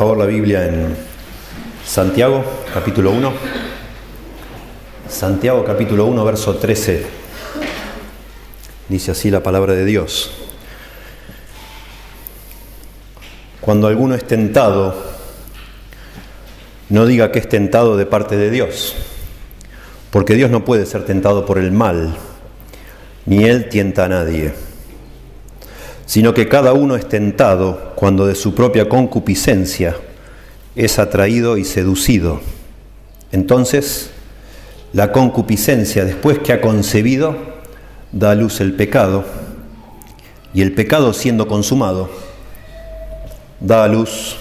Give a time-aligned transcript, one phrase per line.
[0.00, 0.96] favor la Biblia en
[1.84, 3.32] Santiago, capítulo 1.
[5.06, 7.04] Santiago, capítulo 1, verso 13.
[8.88, 10.30] Dice así la palabra de Dios.
[13.60, 14.94] Cuando alguno es tentado,
[16.88, 18.94] no diga que es tentado de parte de Dios,
[20.10, 22.16] porque Dios no puede ser tentado por el mal,
[23.26, 24.69] ni Él tienta a nadie
[26.10, 29.94] sino que cada uno es tentado cuando de su propia concupiscencia
[30.74, 32.40] es atraído y seducido.
[33.30, 34.10] Entonces,
[34.92, 37.36] la concupiscencia, después que ha concebido,
[38.10, 39.24] da a luz el pecado,
[40.52, 42.10] y el pecado siendo consumado,
[43.60, 44.36] da a luz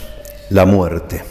[0.49, 1.21] la muerte.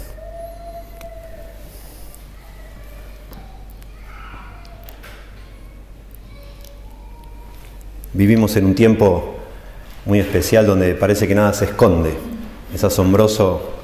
[8.13, 9.38] Vivimos en un tiempo
[10.09, 12.15] muy especial donde parece que nada se esconde.
[12.75, 13.75] Es asombroso,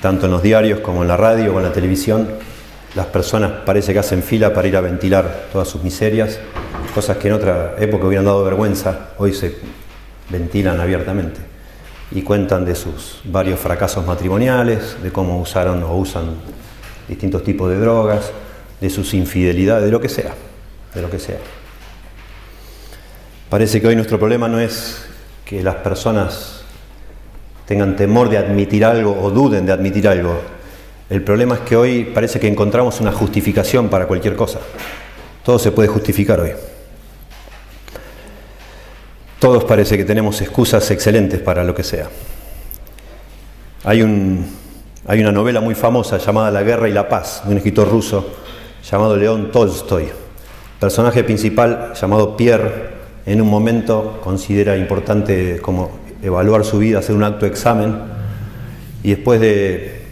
[0.00, 2.28] tanto en los diarios como en la radio o en la televisión,
[2.94, 6.38] las personas parece que hacen fila para ir a ventilar todas sus miserias,
[6.94, 9.56] cosas que en otra época hubieran dado vergüenza, hoy se
[10.30, 11.40] ventilan abiertamente
[12.12, 16.36] y cuentan de sus varios fracasos matrimoniales, de cómo usaron o usan
[17.08, 18.30] distintos tipos de drogas,
[18.80, 20.34] de sus infidelidades, de lo que sea,
[20.94, 21.38] de lo que sea.
[23.54, 25.06] Parece que hoy nuestro problema no es
[25.44, 26.62] que las personas
[27.66, 30.40] tengan temor de admitir algo o duden de admitir algo.
[31.08, 34.58] El problema es que hoy parece que encontramos una justificación para cualquier cosa.
[35.44, 36.50] Todo se puede justificar hoy.
[39.38, 42.08] Todos parece que tenemos excusas excelentes para lo que sea.
[43.84, 44.48] Hay, un,
[45.06, 48.32] hay una novela muy famosa llamada La guerra y la paz, de un escritor ruso
[48.82, 50.08] llamado León Tolstoy.
[50.80, 52.93] Personaje principal llamado Pierre
[53.26, 55.90] en un momento considera importante como
[56.22, 57.96] evaluar su vida, hacer un acto examen,
[59.02, 60.02] y después de,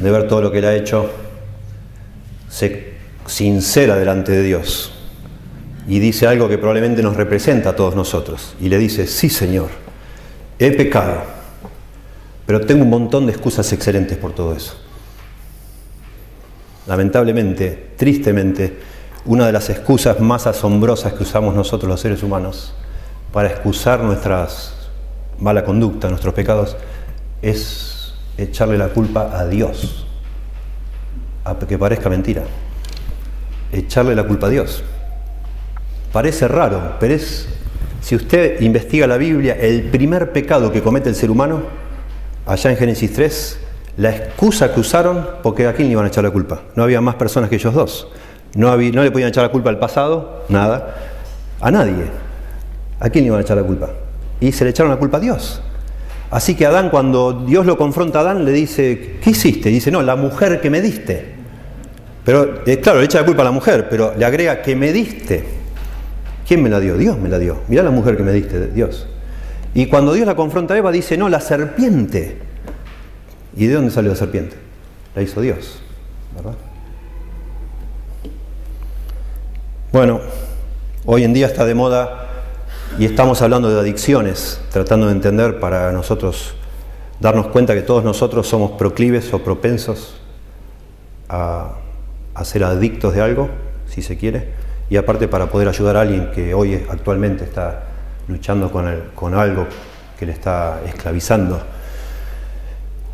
[0.00, 1.10] de ver todo lo que él ha hecho,
[2.48, 2.94] se
[3.26, 4.92] sincera delante de Dios
[5.88, 8.54] y dice algo que probablemente nos representa a todos nosotros.
[8.60, 9.70] Y le dice, sí Señor,
[10.58, 11.22] he pecado,
[12.46, 14.74] pero tengo un montón de excusas excelentes por todo eso.
[16.86, 18.76] Lamentablemente, tristemente,
[19.24, 22.74] una de las excusas más asombrosas que usamos nosotros los seres humanos
[23.32, 24.74] para excusar nuestras
[25.40, 26.76] mala conducta, nuestros pecados,
[27.42, 30.06] es echarle la culpa a Dios,
[31.66, 32.42] que parezca mentira,
[33.72, 34.82] echarle la culpa a Dios.
[36.12, 37.48] Parece raro, pero es,
[38.00, 41.62] si usted investiga la Biblia, el primer pecado que comete el ser humano,
[42.46, 43.58] allá en Génesis 3,
[43.98, 46.62] la excusa que usaron, porque a quién le iban a echar la culpa.
[46.76, 48.08] No había más personas que ellos dos.
[48.54, 50.96] No, le podían echar la culpa al pasado, nada,
[51.60, 52.04] a nadie.
[53.00, 53.90] ¿A quién le iban a echar la culpa?
[54.40, 55.60] Y se le echaron la culpa a Dios.
[56.30, 59.70] Así que Adán, cuando Dios lo confronta a Adán, le dice, ¿qué hiciste?
[59.70, 61.34] Dice, no, la mujer que me diste.
[62.24, 64.92] Pero, eh, claro, le echa la culpa a la mujer, pero le agrega, que me
[64.92, 65.44] diste.
[66.46, 66.96] ¿Quién me la dio?
[66.96, 67.58] Dios me la dio.
[67.68, 69.06] Mirá la mujer que me diste, Dios.
[69.74, 72.38] Y cuando Dios la confronta a Eva, dice, no, la serpiente.
[73.56, 74.56] ¿Y de dónde salió la serpiente?
[75.14, 75.80] La hizo Dios,
[76.34, 76.54] ¿verdad?
[79.90, 80.20] Bueno,
[81.06, 82.26] hoy en día está de moda
[82.98, 86.54] y estamos hablando de adicciones, tratando de entender para nosotros
[87.20, 90.20] darnos cuenta que todos nosotros somos proclives o propensos
[91.30, 91.72] a,
[92.42, 93.48] ser adictos de algo,
[93.86, 94.50] si se quiere,
[94.90, 97.84] y aparte para poder ayudar a alguien que hoy actualmente está
[98.28, 99.66] luchando con, con algo
[100.18, 101.62] que le está esclavizando.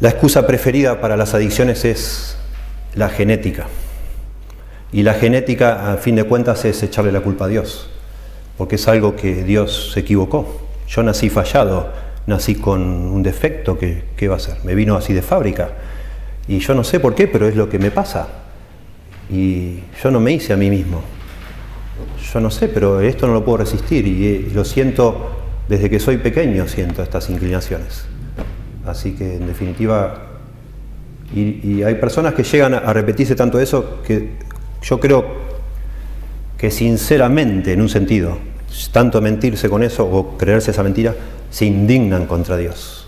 [0.00, 2.36] La excusa preferida para las adicciones es
[2.96, 3.68] la genética.
[4.94, 7.88] Y la genética, a fin de cuentas, es echarle la culpa a Dios,
[8.56, 10.68] porque es algo que Dios se equivocó.
[10.86, 11.88] Yo nací fallado,
[12.28, 14.58] nací con un defecto, que, ¿qué va a ser?
[14.62, 15.70] Me vino así de fábrica.
[16.46, 18.28] Y yo no sé por qué, pero es lo que me pasa.
[19.28, 21.02] Y yo no me hice a mí mismo.
[22.32, 25.98] Yo no sé, pero esto no lo puedo resistir y, eh, lo siento desde que
[25.98, 28.04] soy pequeño, siento estas inclinaciones.
[28.86, 30.22] Así que en definitiva,
[31.34, 34.53] y, hay personas que llegan a repetirse tanto eso que
[34.84, 35.24] yo creo
[36.58, 38.36] que sinceramente, en un sentido,
[38.92, 41.14] tanto mentirse con eso o creerse esa mentira,
[41.50, 43.06] se indignan contra Dios.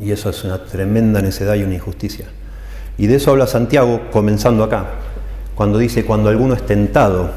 [0.00, 2.26] Y eso es una tremenda necedad y una injusticia.
[2.96, 4.86] Y de eso habla Santiago comenzando acá,
[5.54, 7.30] cuando dice, cuando alguno es tentado,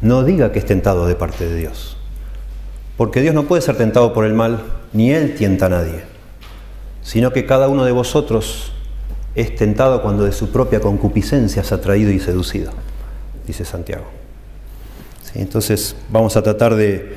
[0.00, 1.96] no diga que es tentado de parte de Dios.
[2.96, 4.60] Porque Dios no puede ser tentado por el mal,
[4.92, 6.02] ni Él tienta a nadie,
[7.02, 8.72] sino que cada uno de vosotros
[9.34, 12.72] es tentado cuando de su propia concupiscencia ha atraído y seducido,
[13.46, 14.04] dice Santiago.
[15.34, 17.16] entonces vamos a tratar de,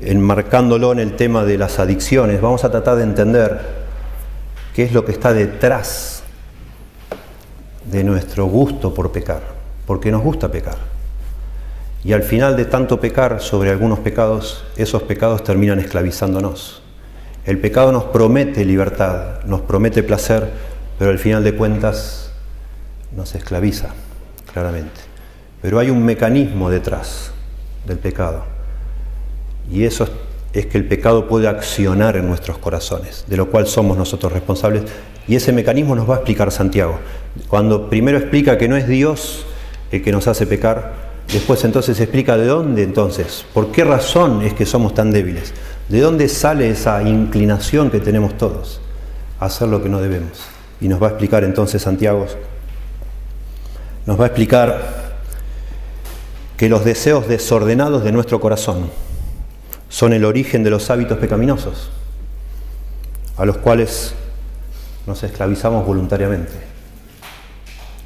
[0.00, 3.60] enmarcándolo en el tema de las adicciones, vamos a tratar de entender
[4.74, 6.22] qué es lo que está detrás
[7.90, 9.42] de nuestro gusto por pecar,
[9.86, 10.78] porque nos gusta pecar.
[12.02, 16.82] Y al final de tanto pecar sobre algunos pecados, esos pecados terminan esclavizándonos.
[17.46, 20.50] El pecado nos promete libertad, nos promete placer,
[21.04, 22.30] pero al final de cuentas
[23.14, 23.90] nos esclaviza,
[24.50, 25.02] claramente.
[25.60, 27.30] Pero hay un mecanismo detrás
[27.86, 28.46] del pecado.
[29.70, 30.08] Y eso
[30.54, 34.84] es que el pecado puede accionar en nuestros corazones, de lo cual somos nosotros responsables.
[35.28, 36.98] Y ese mecanismo nos va a explicar Santiago.
[37.48, 39.44] Cuando primero explica que no es Dios
[39.92, 40.94] el que nos hace pecar,
[41.30, 45.52] después entonces explica de dónde entonces, por qué razón es que somos tan débiles,
[45.90, 48.80] de dónde sale esa inclinación que tenemos todos
[49.38, 50.53] a hacer lo que no debemos.
[50.80, 52.26] Y nos va a explicar entonces Santiago,
[54.06, 55.04] nos va a explicar
[56.56, 58.90] que los deseos desordenados de nuestro corazón,
[59.94, 61.88] son el origen de los hábitos pecaminosos,
[63.36, 64.12] a los cuales
[65.06, 66.52] nos esclavizamos voluntariamente.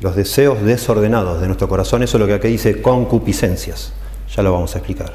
[0.01, 3.95] Los deseos desordenados de nuestro corazón, eso es lo que aquí dice concupiscencias,
[4.35, 5.15] ya lo vamos a explicar.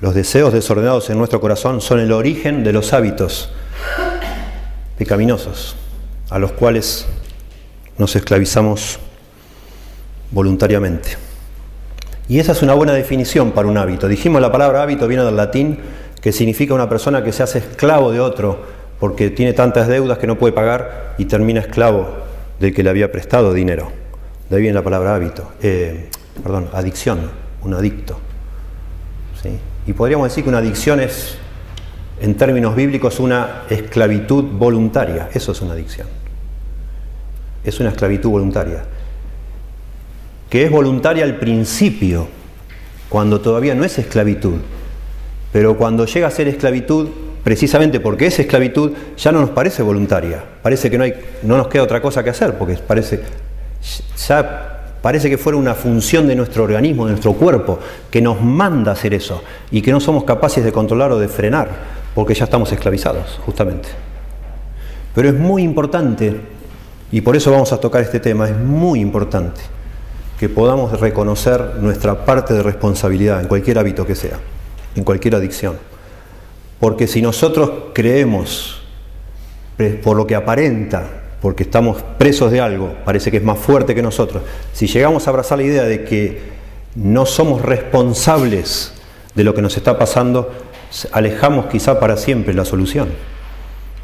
[0.00, 3.50] Los deseos desordenados en nuestro corazón son el origen de los hábitos
[4.96, 5.76] pecaminosos,
[6.30, 7.06] a los cuales
[7.96, 8.98] nos esclavizamos
[10.30, 11.10] voluntariamente.
[12.28, 14.06] Y esa es una buena definición para un hábito.
[14.06, 15.78] Dijimos la palabra hábito viene del latín,
[16.20, 20.26] que significa una persona que se hace esclavo de otro porque tiene tantas deudas que
[20.26, 22.08] no puede pagar y termina esclavo
[22.60, 23.90] del que le había prestado dinero.
[24.50, 26.08] De ahí viene la palabra hábito, eh,
[26.42, 27.30] perdón, adicción,
[27.62, 28.18] un adicto.
[29.86, 31.38] Y podríamos decir que una adicción es,
[32.20, 35.30] en términos bíblicos, una esclavitud voluntaria.
[35.32, 36.06] Eso es una adicción.
[37.68, 38.84] Es una esclavitud voluntaria
[40.48, 42.26] que es voluntaria al principio,
[43.08, 44.56] cuando todavía no es esclavitud.
[45.52, 47.08] Pero cuando llega a ser esclavitud,
[47.44, 50.42] precisamente porque es esclavitud, ya no nos parece voluntaria.
[50.62, 53.22] Parece que no, hay, no nos queda otra cosa que hacer, porque parece,
[54.26, 57.78] ya parece que fuera una función de nuestro organismo, de nuestro cuerpo,
[58.10, 61.68] que nos manda hacer eso y que no somos capaces de controlar o de frenar,
[62.14, 63.88] porque ya estamos esclavizados, justamente.
[65.14, 66.40] Pero es muy importante,
[67.10, 69.60] y por eso vamos a tocar este tema, es muy importante
[70.38, 74.38] que podamos reconocer nuestra parte de responsabilidad en cualquier hábito que sea,
[74.94, 75.78] en cualquier adicción.
[76.78, 78.82] Porque si nosotros creemos,
[80.02, 81.08] por lo que aparenta,
[81.40, 85.30] porque estamos presos de algo, parece que es más fuerte que nosotros, si llegamos a
[85.30, 86.40] abrazar la idea de que
[86.94, 88.92] no somos responsables
[89.34, 90.50] de lo que nos está pasando,
[91.12, 93.08] alejamos quizá para siempre la solución.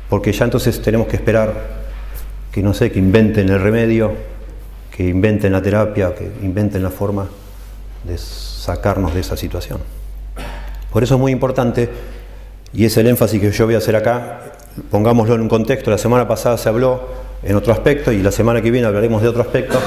[0.08, 1.83] Porque ya entonces tenemos que esperar
[2.54, 4.12] que no sé, que inventen el remedio,
[4.96, 7.26] que inventen la terapia, que inventen la forma
[8.04, 9.80] de sacarnos de esa situación.
[10.92, 11.88] Por eso es muy importante,
[12.72, 14.52] y es el énfasis que yo voy a hacer acá,
[14.88, 17.08] pongámoslo en un contexto, la semana pasada se habló
[17.42, 19.80] en otro aspecto y la semana que viene hablaremos de otro aspecto,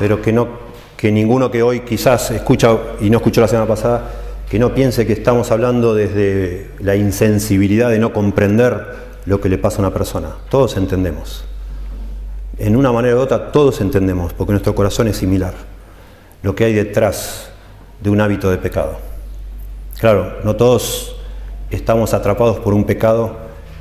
[0.00, 0.48] pero que, no,
[0.96, 4.10] que ninguno que hoy quizás escucha y no escuchó la semana pasada,
[4.50, 8.86] que no piense que estamos hablando desde la insensibilidad de no comprender
[9.24, 10.30] lo que le pasa a una persona.
[10.50, 11.44] Todos entendemos
[12.58, 15.54] en una manera u otra todos entendemos, porque nuestro corazón es similar,
[16.42, 17.50] lo que hay detrás
[18.00, 18.98] de un hábito de pecado.
[19.98, 21.16] Claro, no todos
[21.70, 23.36] estamos atrapados por un pecado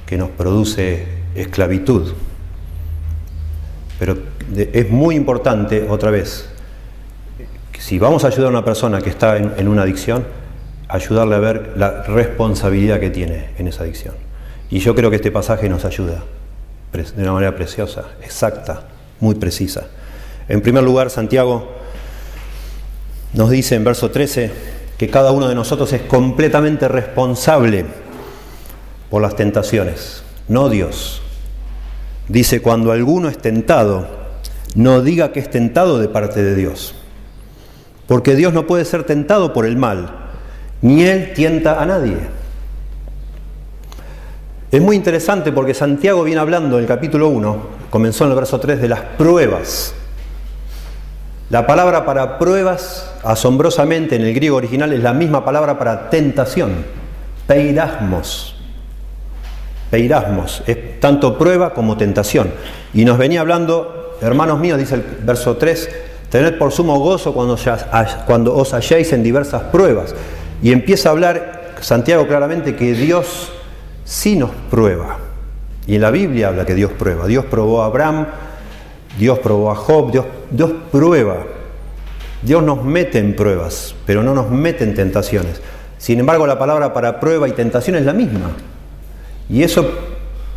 [0.05, 2.13] que nos produce esclavitud,
[3.99, 4.17] pero
[4.55, 6.49] es muy importante, otra vez,
[7.77, 10.25] si vamos a ayudar a una persona que está en, en una adicción,
[10.87, 14.15] ayudarle a ver la responsabilidad que tiene en esa adicción.
[14.69, 16.23] Y yo creo que este pasaje nos ayuda
[16.91, 18.83] de una manera preciosa, exacta,
[19.19, 19.87] muy precisa.
[20.49, 21.69] En primer lugar, Santiago
[23.33, 24.51] nos dice en verso 13
[24.97, 27.85] que cada uno de nosotros es completamente responsable
[29.09, 31.21] por las tentaciones, no Dios.
[32.27, 34.07] Dice, cuando alguno es tentado,
[34.75, 36.93] no diga que es tentado de parte de Dios,
[38.07, 40.29] porque Dios no puede ser tentado por el mal,
[40.81, 42.40] ni Él tienta a nadie.
[44.71, 47.57] Es muy interesante porque Santiago viene hablando en el capítulo 1,
[47.89, 49.93] comenzó en el verso 3, de las pruebas.
[51.49, 56.85] La palabra para pruebas, asombrosamente en el griego original, es la misma palabra para tentación,
[57.47, 58.55] peirasmos.
[59.89, 62.53] Peirasmos, es tanto prueba como tentación.
[62.93, 65.89] Y nos venía hablando, hermanos míos, dice el verso 3,
[66.29, 67.57] tened por sumo gozo cuando,
[68.25, 70.15] cuando os halléis en diversas pruebas.
[70.63, 73.51] Y empieza a hablar Santiago claramente que Dios
[74.11, 75.17] sí nos prueba.
[75.87, 77.27] Y en la Biblia habla que Dios prueba.
[77.27, 78.27] Dios probó a Abraham,
[79.17, 80.11] Dios probó a Job,
[80.51, 81.45] Dios, prueba.
[82.41, 85.61] Dios nos mete en pruebas, pero no nos mete en tentaciones.
[85.97, 88.51] Sin embargo, la palabra para prueba y tentación es la misma.
[89.49, 89.89] Y eso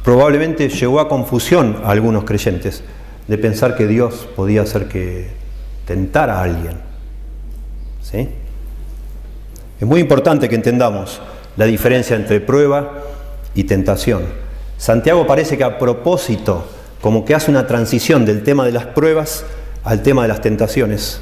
[0.02, 2.82] probablemente llegó a confusión a algunos creyentes
[3.28, 5.28] de pensar que Dios podía hacer que
[5.86, 6.78] tentara a alguien.
[8.02, 8.28] ¿Sí?
[9.80, 11.20] Es muy importante que entendamos
[11.56, 13.03] la diferencia entre prueba
[13.54, 14.22] y tentación.
[14.76, 16.64] Santiago parece que a propósito,
[17.00, 19.44] como que hace una transición del tema de las pruebas
[19.84, 21.20] al tema de las tentaciones,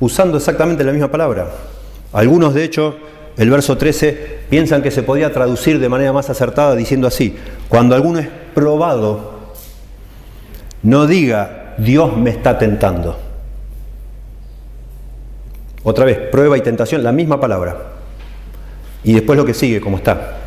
[0.00, 1.50] usando exactamente la misma palabra.
[2.12, 2.96] Algunos, de hecho,
[3.36, 7.36] el verso 13, piensan que se podía traducir de manera más acertada diciendo así,
[7.68, 9.32] cuando alguno es probado,
[10.82, 13.18] no diga, Dios me está tentando.
[15.84, 17.76] Otra vez, prueba y tentación, la misma palabra.
[19.02, 20.41] Y después lo que sigue, como está.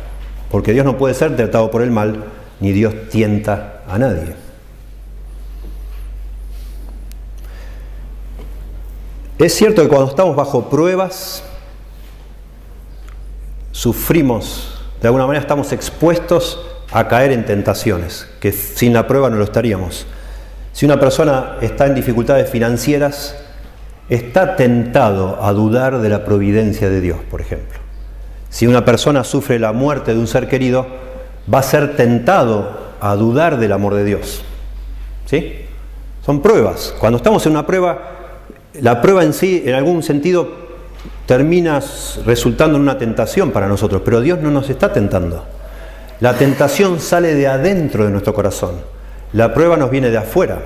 [0.50, 2.24] Porque Dios no puede ser tratado por el mal,
[2.60, 4.34] ni Dios tienta a nadie.
[9.38, 11.42] Es cierto que cuando estamos bajo pruebas,
[13.70, 16.58] sufrimos, de alguna manera estamos expuestos
[16.90, 20.06] a caer en tentaciones, que sin la prueba no lo estaríamos.
[20.72, 23.36] Si una persona está en dificultades financieras,
[24.08, 27.85] está tentado a dudar de la providencia de Dios, por ejemplo.
[28.50, 30.86] Si una persona sufre la muerte de un ser querido,
[31.52, 34.42] va a ser tentado a dudar del amor de Dios.
[35.26, 35.66] ¿Sí?
[36.24, 36.94] Son pruebas.
[36.98, 37.98] Cuando estamos en una prueba,
[38.80, 40.66] la prueba en sí, en algún sentido,
[41.26, 41.80] termina
[42.24, 45.44] resultando en una tentación para nosotros, pero Dios no nos está tentando.
[46.20, 48.76] La tentación sale de adentro de nuestro corazón.
[49.32, 50.62] La prueba nos viene de afuera.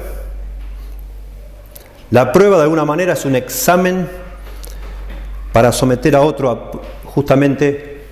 [2.11, 4.09] La prueba de alguna manera es un examen
[5.53, 6.83] para someter a otro
[7.15, 8.03] justamente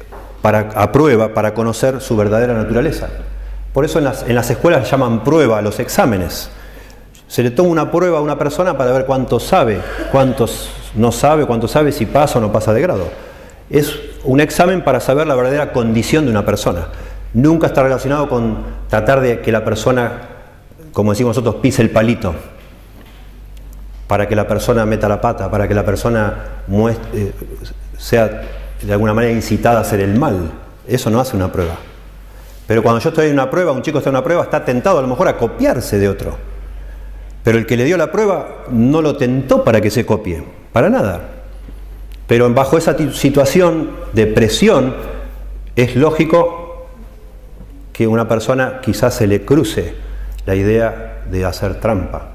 [0.42, 3.08] para, a prueba, para conocer su verdadera naturaleza.
[3.72, 6.50] Por eso en las, en las escuelas llaman prueba a los exámenes.
[7.26, 11.46] Se le toma una prueba a una persona para ver cuánto sabe, cuántos no sabe,
[11.46, 13.08] cuánto sabe si pasa o no pasa de grado.
[13.70, 16.88] Es un examen para saber la verdadera condición de una persona.
[17.34, 20.20] Nunca está relacionado con tratar de que la persona,
[20.92, 22.34] como decimos nosotros, pise el palito,
[24.06, 26.34] para que la persona meta la pata, para que la persona
[27.12, 27.32] eh,
[27.98, 28.42] sea
[28.82, 30.52] de alguna manera incitada a hacer el mal.
[30.86, 31.76] Eso no hace una prueba.
[32.66, 34.98] Pero cuando yo estoy en una prueba, un chico está en una prueba, está tentado
[34.98, 36.36] a lo mejor a copiarse de otro.
[37.42, 40.90] Pero el que le dio la prueba no lo tentó para que se copie, para
[40.90, 41.22] nada.
[42.26, 44.94] Pero bajo esa situación de presión
[45.76, 46.88] es lógico
[47.94, 49.94] que una persona quizás se le cruce
[50.44, 52.32] la idea de hacer trampa.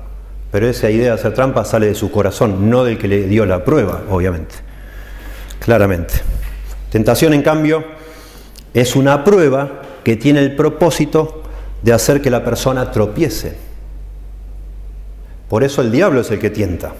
[0.52, 3.46] Pero esa idea de hacer trampa sale de su corazón, no del que le dio
[3.46, 4.56] la prueba, obviamente.
[5.64, 6.16] Claramente.
[6.92, 7.86] Tentación, en cambio,
[8.74, 11.44] es una prueba que tiene el propósito
[11.82, 13.56] de hacer que la persona tropiece.
[15.48, 16.94] Por eso el diablo es el que tienta.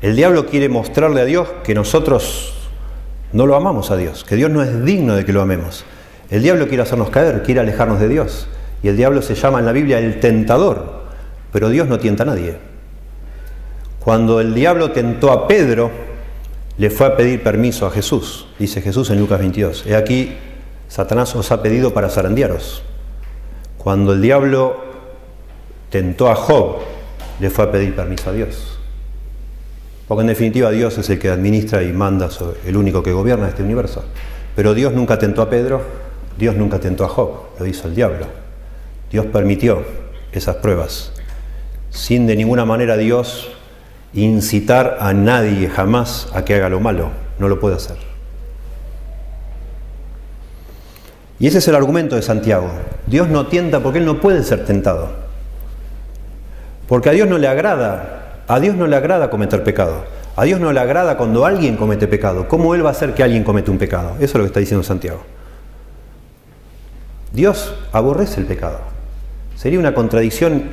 [0.00, 2.54] El diablo quiere mostrarle a Dios que nosotros
[3.32, 5.84] no lo amamos a Dios, que Dios no es digno de que lo amemos.
[6.30, 8.48] El diablo quiere hacernos caer, quiere alejarnos de Dios.
[8.82, 11.04] Y el diablo se llama en la Biblia el tentador,
[11.52, 12.56] pero Dios no tienta a nadie.
[14.00, 16.13] Cuando el diablo tentó a Pedro,
[16.76, 19.86] le fue a pedir permiso a Jesús, dice Jesús en Lucas 22.
[19.86, 20.36] He aquí,
[20.88, 22.82] Satanás os ha pedido para zarandearos.
[23.78, 24.76] Cuando el diablo
[25.90, 26.78] tentó a Job,
[27.40, 28.78] le fue a pedir permiso a Dios.
[30.08, 32.28] Porque en definitiva Dios es el que administra y manda,
[32.66, 34.04] el único que gobierna este universo.
[34.56, 35.82] Pero Dios nunca tentó a Pedro,
[36.36, 38.26] Dios nunca tentó a Job, lo hizo el diablo.
[39.10, 39.84] Dios permitió
[40.32, 41.12] esas pruebas.
[41.90, 43.53] Sin de ninguna manera Dios
[44.14, 47.96] incitar a nadie jamás a que haga lo malo, no lo puede hacer.
[51.38, 52.70] Y ese es el argumento de Santiago.
[53.06, 55.10] Dios no tienta porque Él no puede ser tentado.
[56.86, 60.04] Porque a Dios no le agrada, a Dios no le agrada cometer pecado.
[60.36, 62.48] A Dios no le agrada cuando alguien comete pecado.
[62.48, 64.14] ¿Cómo Él va a hacer que alguien cometa un pecado?
[64.16, 65.22] Eso es lo que está diciendo Santiago.
[67.32, 68.78] Dios aborrece el pecado.
[69.56, 70.70] Sería una contradicción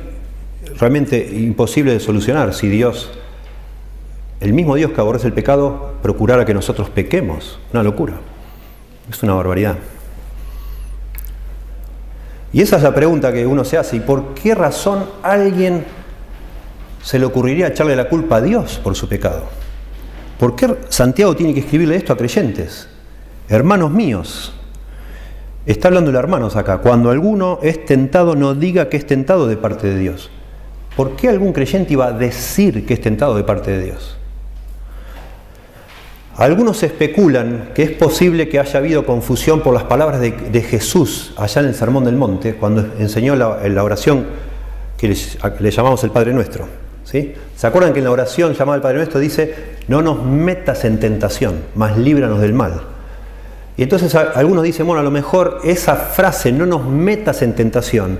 [0.78, 3.10] realmente imposible de solucionar si Dios,
[4.42, 7.60] el mismo Dios que aborrece el pecado, procurara que nosotros pequemos.
[7.72, 8.14] Una locura.
[9.08, 9.76] Es una barbaridad.
[12.52, 13.96] Y esa es la pregunta que uno se hace.
[13.96, 15.84] ¿Y por qué razón alguien
[17.02, 19.44] se le ocurriría echarle la culpa a Dios por su pecado?
[20.40, 22.88] ¿Por qué Santiago tiene que escribirle esto a creyentes?
[23.48, 24.52] Hermanos míos,
[25.66, 26.78] está hablando de hermanos acá.
[26.78, 30.30] Cuando alguno es tentado, no diga que es tentado de parte de Dios.
[30.96, 34.18] ¿Por qué algún creyente iba a decir que es tentado de parte de Dios?
[36.36, 41.60] Algunos especulan que es posible que haya habido confusión por las palabras de, Jesús allá
[41.60, 44.24] en el Sermón del Monte, cuando enseñó la, oración
[44.96, 46.64] que le, llamamos el Padre Nuestro.
[47.04, 47.34] ¿sí?
[47.54, 49.54] ¿Se acuerdan que en la oración llamada el Padre Nuestro dice,
[49.88, 52.80] no nos metas en tentación, mas líbranos del mal?
[53.76, 58.18] Y entonces algunos dicen, bueno, a lo mejor esa frase, no nos metas en tentación,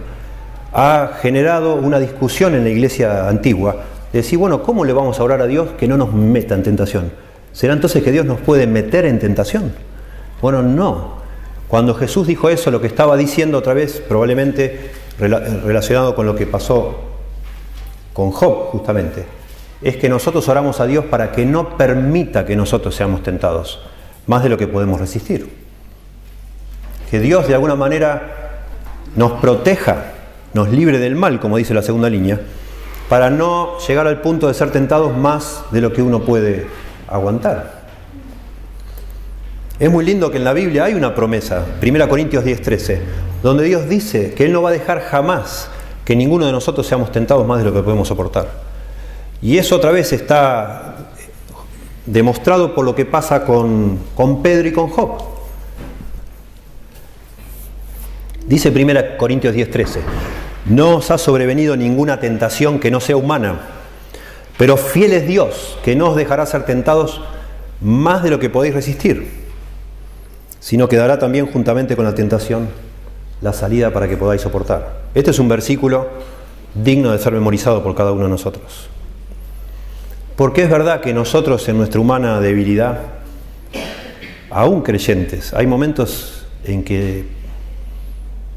[0.74, 3.76] ha generado una discusión en la iglesia antigua,
[4.12, 6.62] de decir, bueno, ¿cómo le vamos a orar a Dios que no nos meta en
[6.62, 7.31] tentación?
[7.52, 9.72] ¿Será entonces que Dios nos puede meter en tentación?
[10.40, 11.22] Bueno, no.
[11.68, 16.46] Cuando Jesús dijo eso, lo que estaba diciendo otra vez, probablemente relacionado con lo que
[16.46, 16.96] pasó
[18.12, 19.24] con Job, justamente,
[19.80, 23.80] es que nosotros oramos a Dios para que no permita que nosotros seamos tentados,
[24.26, 25.50] más de lo que podemos resistir.
[27.10, 28.64] Que Dios de alguna manera
[29.16, 30.12] nos proteja,
[30.54, 32.40] nos libre del mal, como dice la segunda línea,
[33.08, 36.66] para no llegar al punto de ser tentados más de lo que uno puede
[37.14, 37.82] aguantar.
[39.78, 43.00] Es muy lindo que en la Biblia hay una promesa, 1 Corintios 10:13,
[43.42, 45.68] donde Dios dice que Él no va a dejar jamás
[46.04, 48.48] que ninguno de nosotros seamos tentados más de lo que podemos soportar.
[49.40, 50.96] Y eso otra vez está
[52.06, 55.32] demostrado por lo que pasa con, con Pedro y con Job.
[58.46, 60.00] Dice 1 Corintios 10:13,
[60.66, 63.60] no os ha sobrevenido ninguna tentación que no sea humana,
[64.58, 67.20] pero fiel es Dios, que no os dejará ser tentados
[67.80, 69.42] más de lo que podéis resistir
[70.62, 72.68] sino que dará también juntamente con la tentación
[73.40, 75.02] la salida para que podáis soportar.
[75.12, 76.08] Este es un versículo
[76.72, 78.88] digno de ser memorizado por cada uno de nosotros.
[80.36, 83.00] Porque es verdad que nosotros en nuestra humana debilidad,
[84.50, 87.26] aún creyentes, hay momentos en que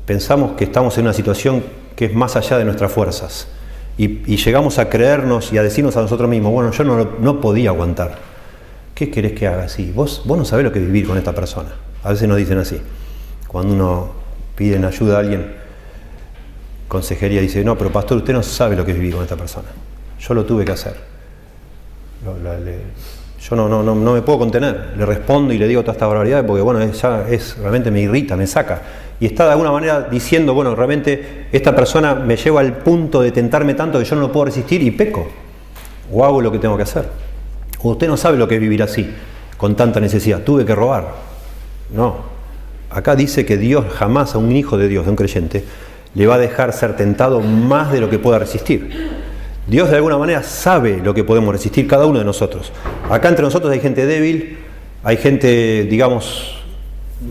[0.06, 1.64] pensamos que estamos en una situación
[1.96, 3.48] que es más allá de nuestras fuerzas
[3.98, 7.70] y, llegamos a creernos y a decirnos a nosotros mismos, bueno, yo no, no podía
[7.70, 8.18] aguantar.
[8.94, 9.92] ¿Qué querés que haga así?
[9.92, 11.70] Vos, vos no sabés lo que es vivir con esta persona.
[12.04, 12.80] A veces nos dicen así.
[13.48, 14.12] Cuando uno
[14.56, 15.54] pide ayuda a alguien,
[16.88, 19.68] consejería dice, no, pero pastor, usted no sabe lo que es vivir con esta persona.
[20.20, 20.96] Yo lo tuve que hacer.
[23.48, 24.94] Yo no, no, no, no, me puedo contener.
[24.98, 28.36] Le respondo y le digo toda esta barbaridad porque, bueno, ya es, realmente me irrita,
[28.36, 28.82] me saca.
[29.20, 33.32] Y está de alguna manera diciendo, bueno, realmente esta persona me lleva al punto de
[33.32, 35.28] tentarme tanto que yo no lo puedo resistir y peco.
[36.12, 37.08] O hago lo que tengo que hacer.
[37.84, 39.14] O usted no sabe lo que es vivir así,
[39.58, 40.42] con tanta necesidad.
[40.42, 41.14] Tuve que robar.
[41.94, 42.16] No.
[42.90, 45.64] Acá dice que Dios jamás a un hijo de Dios, de un creyente,
[46.16, 48.90] le va a dejar ser tentado más de lo que pueda resistir.
[49.68, 52.72] Dios de alguna manera sabe lo que podemos resistir cada uno de nosotros.
[53.10, 54.60] Acá entre nosotros hay gente débil,
[55.04, 56.64] hay gente, digamos,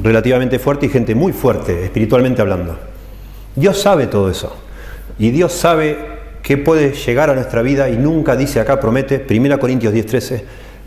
[0.02, 2.76] relativamente fuerte y gente muy fuerte, espiritualmente hablando.
[3.54, 4.56] Dios sabe todo eso.
[5.18, 5.96] Y Dios sabe
[6.42, 10.42] qué puede llegar a nuestra vida y nunca dice acá, promete, 1 Corintios 10:13,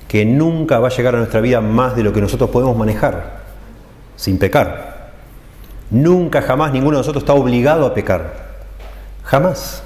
[0.07, 3.39] que nunca va a llegar a nuestra vida más de lo que nosotros podemos manejar
[4.17, 5.11] sin pecar.
[5.89, 8.47] Nunca, jamás ninguno de nosotros está obligado a pecar.
[9.23, 9.83] Jamás.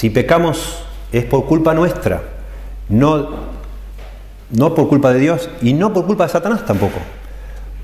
[0.00, 0.78] Si pecamos
[1.12, 2.22] es por culpa nuestra,
[2.88, 3.28] no,
[4.48, 6.98] no por culpa de Dios y no por culpa de Satanás tampoco.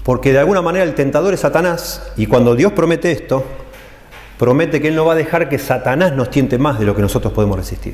[0.02, 3.44] Porque de alguna manera el tentador es Satanás y cuando Dios promete esto,
[4.38, 7.02] promete que Él no va a dejar que Satanás nos tiente más de lo que
[7.02, 7.92] nosotros podemos resistir.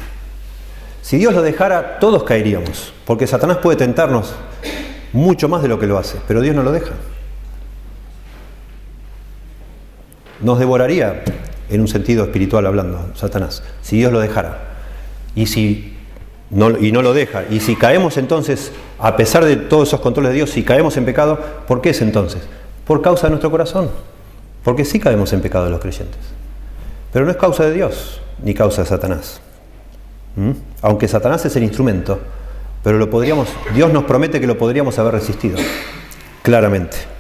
[1.03, 4.37] Si Dios lo dejara, todos caeríamos, porque Satanás puede tentarnos
[5.13, 6.93] mucho más de lo que lo hace, pero Dios no lo deja.
[10.41, 11.25] Nos devoraría,
[11.69, 14.59] en un sentido espiritual hablando, Satanás, si Dios lo dejara.
[15.35, 15.97] Y si
[16.51, 17.45] no, y no lo deja.
[17.51, 21.05] Y si caemos entonces, a pesar de todos esos controles de Dios, si caemos en
[21.05, 22.43] pecado, ¿por qué es entonces?
[22.87, 23.91] Por causa de nuestro corazón.
[24.63, 26.21] Porque sí caemos en pecado los creyentes.
[27.13, 29.41] Pero no es causa de Dios, ni causa de Satanás.
[30.81, 32.19] Aunque Satanás es el instrumento,
[32.83, 35.59] pero lo podríamos, Dios nos promete que lo podríamos haber resistido,
[36.43, 37.12] claramente.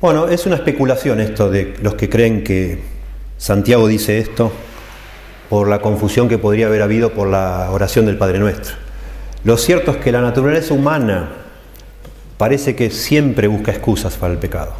[0.00, 2.78] Bueno, es una especulación esto de los que creen que
[3.36, 4.52] Santiago dice esto
[5.50, 8.76] por la confusión que podría haber habido por la oración del Padre Nuestro.
[9.42, 11.30] Lo cierto es que la naturaleza humana
[12.36, 14.72] parece que siempre busca excusas para el pecado.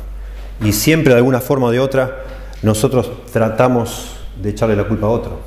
[0.63, 2.23] Y siempre de alguna forma o de otra
[2.63, 5.41] nosotros tratamos de echarle la culpa a otro.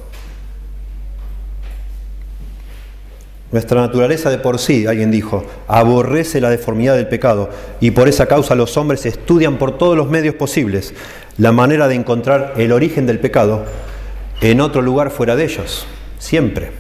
[3.52, 7.50] Nuestra naturaleza de por sí, alguien dijo, aborrece la deformidad del pecado
[7.82, 10.94] y por esa causa los hombres estudian por todos los medios posibles
[11.38, 13.66] la manera de encontrar el origen del pecado
[14.40, 15.86] en otro lugar fuera de ellos,
[16.18, 16.72] siempre.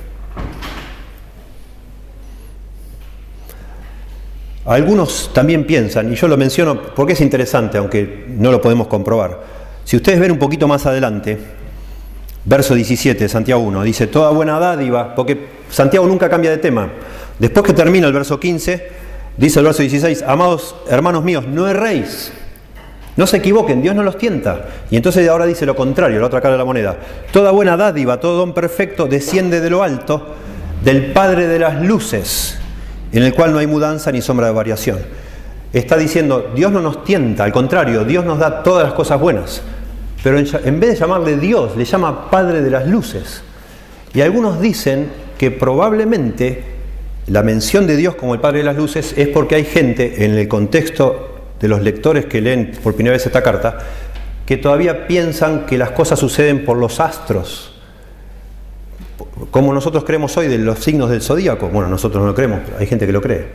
[4.63, 9.41] Algunos también piensan, y yo lo menciono porque es interesante, aunque no lo podemos comprobar,
[9.83, 11.37] si ustedes ven un poquito más adelante,
[12.45, 16.89] verso 17, Santiago 1, dice, toda buena dádiva, porque Santiago nunca cambia de tema.
[17.39, 18.87] Después que termina el verso 15,
[19.37, 22.31] dice el verso 16, amados hermanos míos, no erréis.
[23.17, 24.67] No se equivoquen, Dios no los tienta.
[24.89, 26.97] Y entonces ahora dice lo contrario, la otra cara de la moneda.
[27.31, 30.35] Toda buena dádiva, todo don perfecto desciende de lo alto,
[30.83, 32.57] del Padre de las luces,
[33.11, 34.99] en el cual no hay mudanza ni sombra de variación.
[35.73, 39.61] Está diciendo, Dios no nos tienta, al contrario, Dios nos da todas las cosas buenas.
[40.23, 43.41] Pero en vez de llamarle Dios, le llama Padre de las luces.
[44.13, 46.63] Y algunos dicen que probablemente
[47.27, 50.35] la mención de Dios como el Padre de las luces es porque hay gente en
[50.35, 51.29] el contexto
[51.59, 53.77] de los lectores que leen por primera vez esta carta
[54.45, 57.73] que todavía piensan que las cosas suceden por los astros,
[59.49, 61.69] como nosotros creemos hoy de los signos del zodíaco.
[61.69, 63.47] Bueno, nosotros no lo creemos, hay gente que lo cree.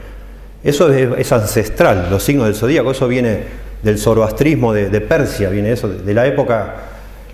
[0.64, 5.88] Eso es, ancestral, los signos del zodíaco, eso viene del zoroastrismo de, Persia, viene eso,
[5.88, 6.74] de la época,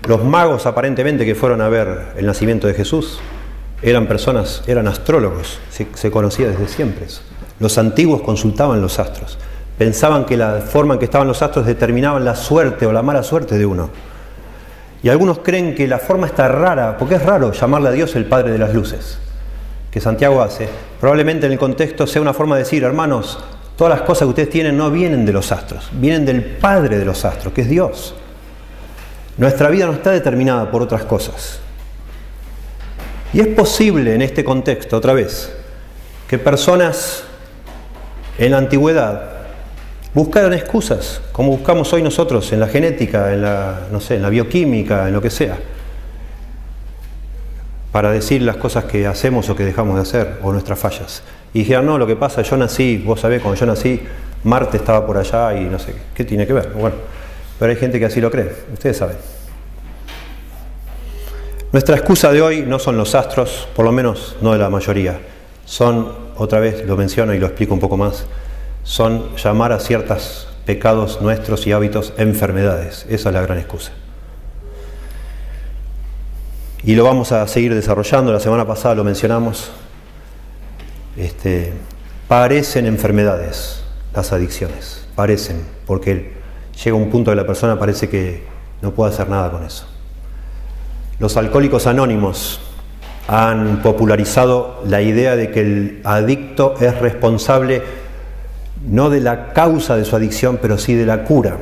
[0.07, 3.19] los magos aparentemente que fueron a ver el nacimiento de Jesús,
[3.81, 7.05] eran personas, eran astrólogos, se, conocía desde siempre.
[7.59, 9.37] Los antiguos consultaban los astros,
[9.77, 13.23] pensaban que la forma en que estaban los astros determinaban la suerte o la mala
[13.23, 13.89] suerte de uno.
[15.01, 18.25] Y algunos creen que la forma está rara, porque es raro llamarle a Dios el
[18.25, 19.19] Padre de las Luces,
[19.91, 20.69] que Santiago hace.
[21.01, 23.43] Probablemente en el contexto sea una forma de decir, hermanos,
[23.77, 27.05] todas las cosas que ustedes tienen no vienen de los astros, vienen del Padre de
[27.05, 28.15] los astros, que es Dios.
[29.37, 31.59] Nuestra vida no está determinada por otras cosas.
[33.33, 35.51] Y es posible en este contexto, otra vez,
[36.27, 37.23] que personas
[38.37, 39.31] en la antigüedad
[40.13, 44.29] buscaron excusas, como buscamos hoy nosotros en la genética, en la, no sé, en la
[44.29, 45.57] bioquímica, en lo que sea,
[47.91, 51.23] para decir las cosas que hacemos o que dejamos de hacer, o nuestras fallas.
[51.53, 54.01] Y dijeron, no, lo que pasa, yo nací, vos sabés, cuando yo nací,
[54.43, 56.69] Marte estaba por allá y no sé, ¿qué tiene que ver?
[56.69, 56.95] Bueno,
[57.59, 59.17] pero hay gente que así lo cree, ustedes saben.
[61.71, 65.19] Nuestra excusa de hoy no son los astros, por lo menos no de la mayoría,
[65.65, 68.25] son, otra vez lo menciono y lo explico un poco más,
[68.83, 73.05] son llamar a ciertos pecados nuestros y hábitos enfermedades.
[73.09, 73.91] Esa es la gran excusa.
[76.83, 79.71] Y lo vamos a seguir desarrollando, la semana pasada lo mencionamos.
[81.17, 81.73] Este,
[82.27, 86.33] parecen enfermedades las adicciones, parecen, porque
[86.83, 88.43] llega un punto de la persona parece que
[88.81, 89.85] no puede hacer nada con eso.
[91.19, 92.59] Los alcohólicos anónimos
[93.27, 97.81] han popularizado la idea de que el adicto es responsable
[98.85, 101.57] no de la causa de su adicción, pero sí de la cura.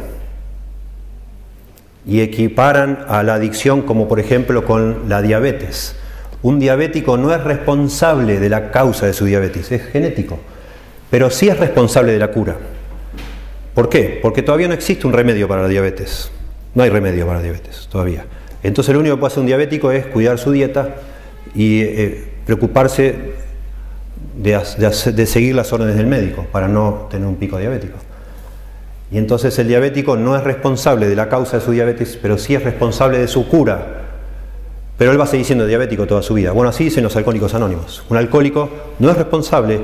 [2.05, 5.95] Y equiparan a la adicción como por ejemplo con la diabetes.
[6.43, 10.39] Un diabético no es responsable de la causa de su diabetes, es genético,
[11.10, 12.58] pero sí es responsable de la cura.
[13.73, 14.19] ¿Por qué?
[14.21, 16.32] Porque todavía no existe un remedio para la diabetes.
[16.73, 18.25] No hay remedio para la diabetes todavía.
[18.63, 20.95] Entonces lo único que puede hacer un diabético es cuidar su dieta
[21.56, 23.15] y eh, preocuparse
[24.36, 27.97] de, seguir las órdenes del médico para no tener un pico diabético.
[29.12, 32.56] Y entonces el diabético no es responsable de la causa de su diabetes, pero sí
[32.56, 34.00] es responsable de su cura.
[35.01, 36.51] Pero él va a seguir siendo diabético toda su vida.
[36.51, 38.03] Bueno, así dicen los alcohólicos anónimos.
[38.09, 39.79] Un alcohólico no es responsable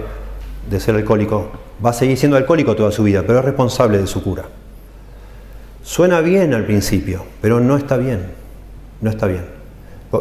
[0.69, 1.49] de ser alcohólico,
[1.83, 4.45] va a seguir siendo alcohólico toda su vida, pero es responsable de su cura.
[5.81, 8.27] Suena bien al principio, pero no está bien.
[9.01, 9.43] No está bien.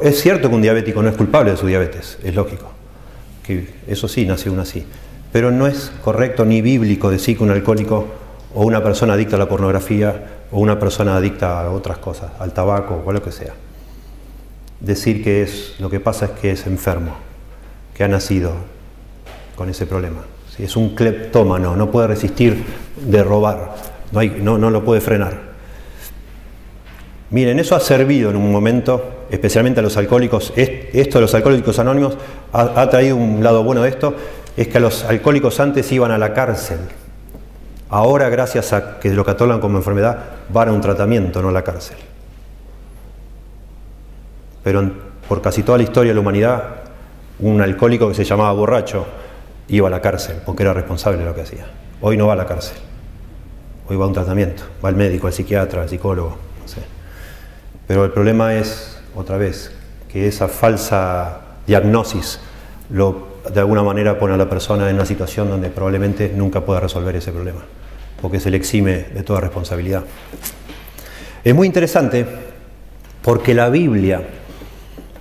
[0.00, 2.70] Es cierto que un diabético no es culpable de su diabetes, es lógico
[3.42, 4.86] que eso sí, nació uno así.
[5.30, 8.06] Pero no es correcto ni bíblico decir que un alcohólico
[8.54, 12.54] o una persona adicta a la pornografía o una persona adicta a otras cosas, al
[12.54, 13.52] tabaco o lo que sea.
[14.80, 17.16] Decir que es, lo que pasa es que es enfermo,
[17.94, 18.52] que ha nacido
[19.56, 20.22] con ese problema.
[20.58, 22.64] Es un cleptómano, no puede resistir
[22.96, 23.74] de robar,
[24.12, 25.46] no, hay, no, no lo puede frenar.
[27.30, 31.78] Miren, eso ha servido en un momento, especialmente a los alcohólicos, esto de los alcohólicos
[31.78, 32.16] anónimos
[32.52, 34.14] ha, traído un lado bueno de esto,
[34.56, 36.78] es que a los alcohólicos antes iban a la cárcel.
[37.88, 41.62] Ahora, gracias a que lo catalogan como enfermedad, van a un tratamiento, no a la
[41.62, 41.96] cárcel.
[44.66, 44.90] Pero
[45.28, 46.64] por casi toda la historia de la humanidad,
[47.38, 49.06] un alcohólico que se llamaba borracho
[49.68, 51.66] iba a la cárcel porque era responsable de lo que hacía.
[52.00, 52.76] Hoy no va a la cárcel.
[53.88, 54.64] Hoy va a un tratamiento.
[54.84, 56.36] Va al médico, al psiquiatra, al psicólogo.
[57.86, 59.70] Pero el problema es, otra vez,
[60.08, 62.40] que esa falsa diagnosis
[62.88, 67.14] de alguna manera pone a la persona en una situación donde probablemente nunca pueda resolver
[67.14, 67.60] ese problema,
[68.20, 70.02] porque se le exime de toda responsabilidad.
[71.44, 72.26] Es muy interesante
[73.22, 74.22] porque la Biblia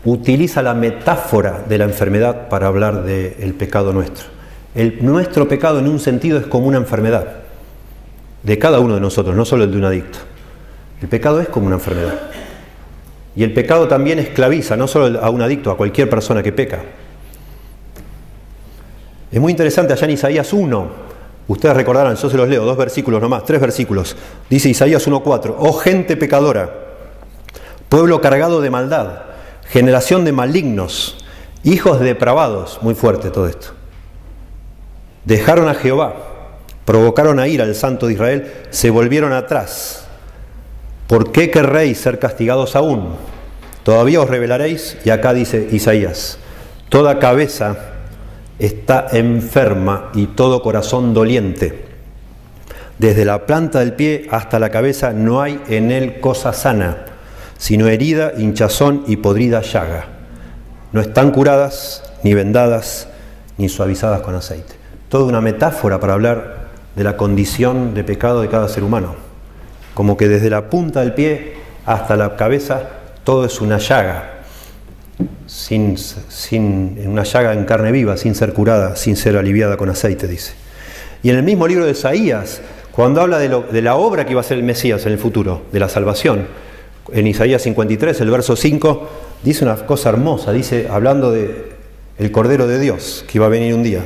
[0.06, 4.26] utiliza la metáfora de la enfermedad para hablar del pecado nuestro.
[4.76, 7.38] El, nuestro pecado en un sentido es como una enfermedad
[8.44, 10.20] de cada uno de nosotros, no solo el de un adicto.
[11.02, 12.14] El pecado es como una enfermedad.
[13.36, 16.84] Y el pecado también esclaviza, no solo a un adicto, a cualquier persona que peca.
[19.32, 20.88] Es muy interesante allá en Isaías 1,
[21.48, 24.16] ustedes recordarán, yo se los leo, dos versículos nomás, tres versículos.
[24.50, 26.70] Dice Isaías 1.4, oh gente pecadora,
[27.90, 29.25] pueblo cargado de maldad,
[29.70, 31.18] generación de malignos,
[31.66, 33.70] Hijos depravados, muy fuerte todo esto.
[35.24, 36.14] Dejaron a Jehová,
[36.86, 40.06] provocaron a ir al Santo de Israel, se volvieron atrás.
[41.08, 43.16] ¿Por qué querréis ser castigados aún?
[43.82, 46.38] Todavía os revelaréis, y acá dice Isaías,
[46.90, 47.78] toda cabeza
[48.60, 51.86] está enferma y todo corazón doliente.
[53.00, 57.06] Desde la planta del pie hasta la cabeza no hay en él cosa sana,
[57.58, 60.06] sino herida, hinchazón y podrida llaga.
[60.92, 63.08] No están curadas, ni vendadas,
[63.58, 64.74] ni suavizadas con aceite.
[65.10, 66.66] Toda una metáfora para hablar
[66.96, 69.16] de la condición de pecado de cada ser humano.
[69.94, 72.90] Como que desde la punta del pie hasta la cabeza
[73.24, 74.42] todo es una llaga,
[75.48, 80.28] sin, sin, una llaga en carne viva, sin ser curada, sin ser aliviada con aceite,
[80.28, 80.54] dice.
[81.24, 84.42] Y en el mismo libro de Isaías, cuando habla de, de la obra que iba
[84.42, 86.48] a ser el Mesías en el futuro, de la salvación,
[87.12, 89.10] en Isaías 53, el verso 5,
[89.44, 91.76] dice una cosa hermosa, dice, hablando de
[92.18, 94.06] el Cordero de Dios, que iba a venir un día.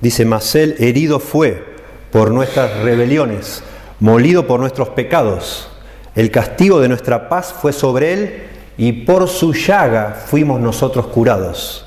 [0.00, 1.62] Dice, mas él herido fue
[2.10, 3.62] por nuestras rebeliones,
[4.00, 5.68] molido por nuestros pecados.
[6.14, 8.42] El castigo de nuestra paz fue sobre él
[8.78, 11.86] y por su llaga fuimos nosotros curados.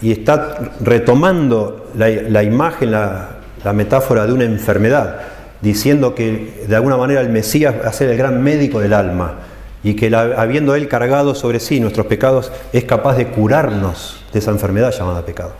[0.00, 3.40] Y está retomando la, imagen, la,
[3.74, 5.20] metáfora de una enfermedad,
[5.60, 9.38] diciendo que de alguna manera el Mesías va a ser el gran médico del alma
[9.82, 14.50] y que habiendo él cargado sobre sí nuestros pecados es capaz de curarnos de esa
[14.50, 15.52] enfermedad llamada pecado.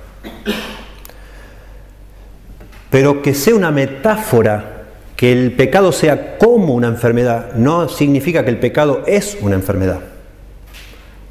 [2.90, 4.84] Pero que sea una metáfora
[5.16, 10.00] que el pecado sea como una enfermedad no significa que el pecado es una enfermedad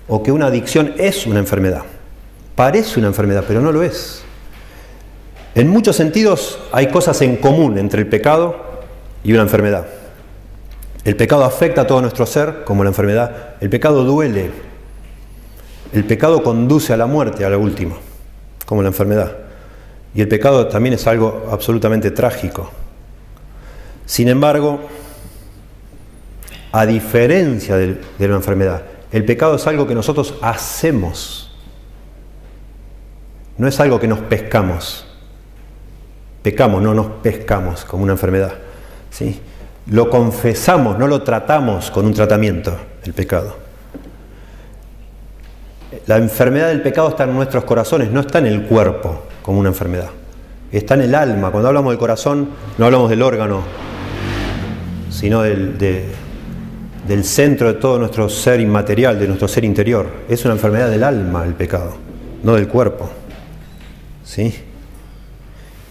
[0.07, 1.83] o que una adicción es una enfermedad.
[2.55, 4.23] Parece una enfermedad, pero no lo es.
[5.57, 8.57] En muchos sentidos hay cosas en común entre el pecado
[9.23, 9.87] y una enfermedad.
[11.03, 13.55] El pecado afecta a todo nuestro ser como la enfermedad.
[13.59, 14.51] El pecado duele.
[15.93, 17.95] El pecado conduce a la muerte, a la última,
[18.67, 19.35] como la enfermedad.
[20.13, 22.69] Y el pecado también es algo absolutamente trágico.
[24.05, 24.79] Sin embargo,
[26.71, 31.51] a diferencia de, la enfermedad, el pecado es algo que nosotros hacemos,
[33.57, 35.06] no es algo que nos pescamos.
[36.47, 38.53] Pecamos, no nos pescamos como una enfermedad.
[39.09, 39.37] ¿sí?
[39.87, 43.57] Lo confesamos, no lo tratamos con un tratamiento, el pecado.
[46.05, 49.67] La enfermedad del pecado está en nuestros corazones, no está en el cuerpo como una
[49.67, 50.07] enfermedad.
[50.71, 51.51] Está en el alma.
[51.51, 53.63] Cuando hablamos del corazón, no hablamos del órgano
[55.09, 60.07] sino del, del centro de todo nuestro ser inmaterial, de nuestro ser interior.
[60.29, 61.97] Es una enfermedad del alma el pecado,
[62.41, 63.09] no del cuerpo.
[64.23, 64.66] ¿Sí?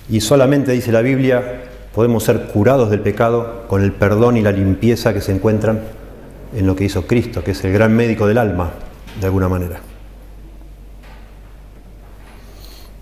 [0.09, 1.65] Y solamente, dice la Biblia,
[1.95, 5.81] podemos ser curados del pecado con el perdón y la limpieza que se encuentran
[6.55, 8.71] en lo que hizo Cristo, que es el gran médico del alma,
[9.21, 9.81] de alguna manera.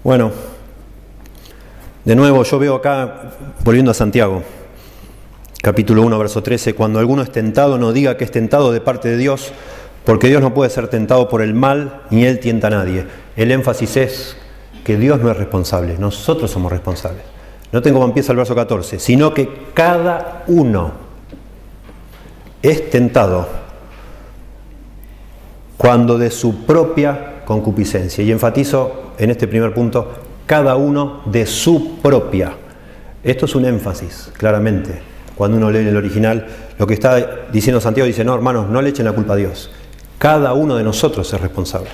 [0.02, 0.32] Bueno,
[2.04, 3.32] de nuevo yo veo acá,
[3.64, 4.42] volviendo a Santiago,
[5.62, 9.08] capítulo 1, verso 13, cuando alguno es tentado, no diga que es tentado de parte
[9.08, 9.52] de Dios,
[10.04, 13.06] porque Dios no puede ser tentado por el mal, ni Él tienta a nadie.
[13.36, 14.36] El énfasis es
[14.84, 17.22] que Dios no es responsable, nosotros somos responsables.
[17.72, 20.92] No tengo como empieza el verso 14, sino que cada uno
[22.62, 23.48] es tentado
[25.76, 28.22] cuando de su propia concupiscencia.
[28.22, 30.08] Y enfatizo en este primer punto,
[30.46, 32.52] cada uno de su propia.
[33.24, 36.46] Esto es un énfasis, claramente cuando uno lee en el original,
[36.78, 39.70] lo que está diciendo Santiago dice, no, hermanos, no le echen la culpa a Dios.
[40.18, 41.90] Cada uno de nosotros es responsable.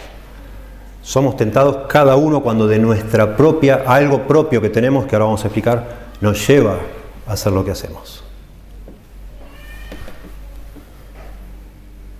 [1.10, 5.42] Somos tentados cada uno cuando de nuestra propia, algo propio que tenemos, que ahora vamos
[5.42, 5.84] a explicar,
[6.20, 6.78] nos lleva
[7.26, 8.22] a hacer lo que hacemos.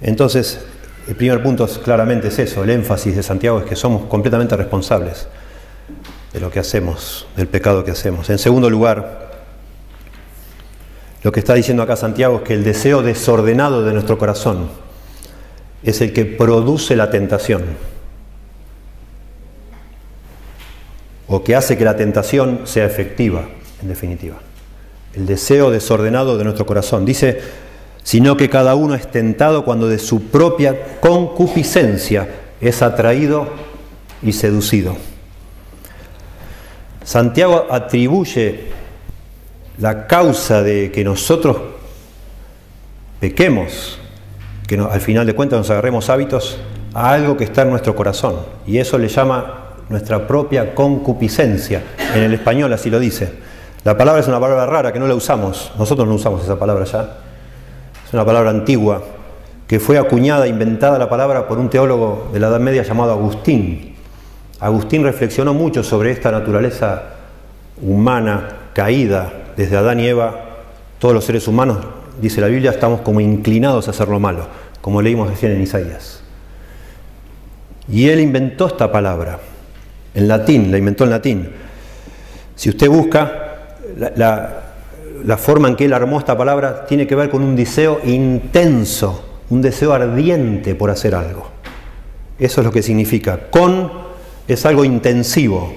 [0.00, 0.58] Entonces,
[1.06, 4.56] el primer punto es, claramente es eso, el énfasis de Santiago es que somos completamente
[4.56, 5.28] responsables
[6.32, 8.28] de lo que hacemos, del pecado que hacemos.
[8.28, 9.30] En segundo lugar,
[11.22, 14.68] lo que está diciendo acá Santiago es que el deseo desordenado de nuestro corazón
[15.84, 17.99] es el que produce la tentación.
[21.32, 23.44] O que hace que la tentación sea efectiva,
[23.80, 24.36] en definitiva.
[25.14, 27.06] El deseo desordenado de nuestro corazón.
[27.06, 27.40] Dice,
[28.02, 32.28] sino que cada uno es tentado cuando de su propia concupiscencia
[32.60, 33.48] es atraído
[34.22, 34.96] y seducido.
[37.04, 38.64] Santiago atribuye
[39.78, 41.56] la causa de que nosotros
[43.20, 43.98] pequemos,
[44.66, 46.58] que al final de cuentas nos agarremos hábitos,
[46.92, 48.36] a algo que está en nuestro corazón.
[48.66, 51.82] Y eso le llama nuestra propia concupiscencia.
[52.14, 53.30] En el español así lo dice.
[53.84, 55.72] La palabra es una palabra rara que no la usamos.
[55.76, 57.18] Nosotros no usamos esa palabra ya.
[58.06, 59.02] Es una palabra antigua
[59.66, 63.96] que fue acuñada, inventada la palabra por un teólogo de la Edad Media llamado Agustín.
[64.60, 67.02] Agustín reflexionó mucho sobre esta naturaleza
[67.82, 70.34] humana caída desde Adán y Eva.
[71.00, 71.78] Todos los seres humanos,
[72.20, 74.46] dice la Biblia, estamos como inclinados a hacer lo malo,
[74.80, 76.22] como leímos recién en Isaías.
[77.88, 79.38] Y él inventó esta palabra,
[80.14, 81.48] en latín, la inventó en latín.
[82.56, 83.76] Si usted busca,
[84.16, 89.30] la, forma en que él armó esta palabra tiene que ver con un deseo intenso
[89.50, 91.48] un deseo ardiente por hacer algo.
[92.38, 93.50] Eso es lo que significa.
[93.50, 93.90] Con
[94.48, 95.74] es algo intensivo,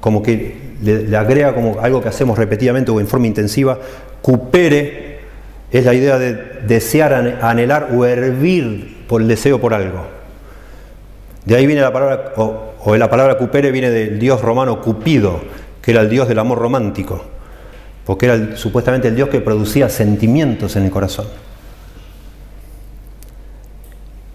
[0.00, 3.78] como que le, agrega como algo que hacemos repetidamente o en forma intensiva.
[4.22, 5.18] Cupere
[5.70, 6.34] es la idea de
[6.66, 10.06] desear, anhelar o hervir por el deseo por algo.
[11.44, 12.32] De ahí viene la palabra,
[12.84, 15.40] o la palabra cupere viene del dios romano Cupido,
[15.82, 17.24] que era el dios del amor romántico,
[18.04, 21.26] porque era supuestamente el dios que producía sentimientos en el corazón.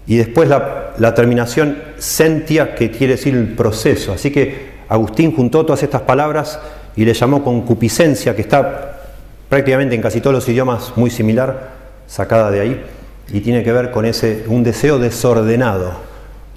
[0.06, 4.12] Y después la, terminación sentia, que quiere decir el proceso.
[4.12, 6.60] Así que Agustín juntó todas estas palabras
[6.94, 9.00] y le llamó concupiscencia, que está
[9.48, 11.70] prácticamente en casi todos los idiomas muy similar,
[12.06, 12.84] sacada de ahí,
[13.32, 15.94] y tiene que ver con ese, un deseo desordenado,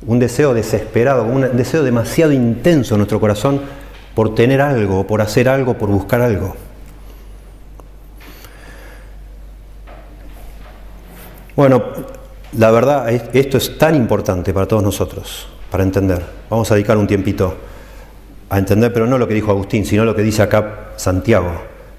[0.05, 3.61] un deseo desesperado, un deseo demasiado intenso en nuestro corazón
[4.15, 6.55] por tener algo, por hacer algo, por buscar algo.
[11.55, 11.83] Bueno,
[12.57, 16.23] la verdad, esto es tan importante para todos nosotros, para entender.
[16.49, 17.55] Vamos a dedicar un tiempito
[18.49, 21.51] a entender, pero no lo que dijo Agustín, sino lo que dice acá Santiago,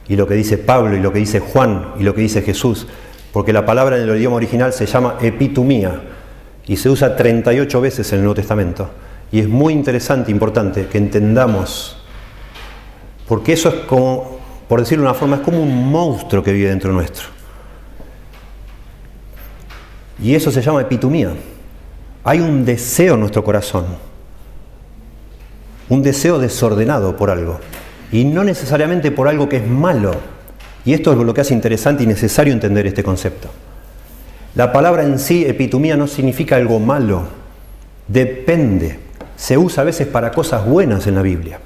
[0.09, 2.87] y lo que dice Pablo, y lo que dice Juan, y lo que dice Jesús,
[3.33, 6.01] porque la palabra en el idioma original se llama epitumía,
[6.67, 8.91] y se usa 38 veces en el Nuevo Testamento.
[9.33, 11.97] Y es muy interesante, importante, que entendamos,
[13.29, 16.69] porque eso es como, por decirlo de una forma, es como un monstruo que vive
[16.69, 17.29] dentro nuestro.
[20.23, 21.33] Y eso se llama epitumía.
[22.25, 23.87] Hay un deseo en nuestro corazón,
[25.89, 27.61] un deseo desordenado por algo,
[28.13, 30.13] y no necesariamente por algo que es malo.
[30.85, 33.49] Y esto es lo que hace interesante y necesario entender este concepto.
[34.55, 37.29] La palabra en sí, epitumía, no significa algo malo,
[38.09, 38.99] depende.
[39.37, 41.61] Se usa a veces para cosas buenas en la Biblia.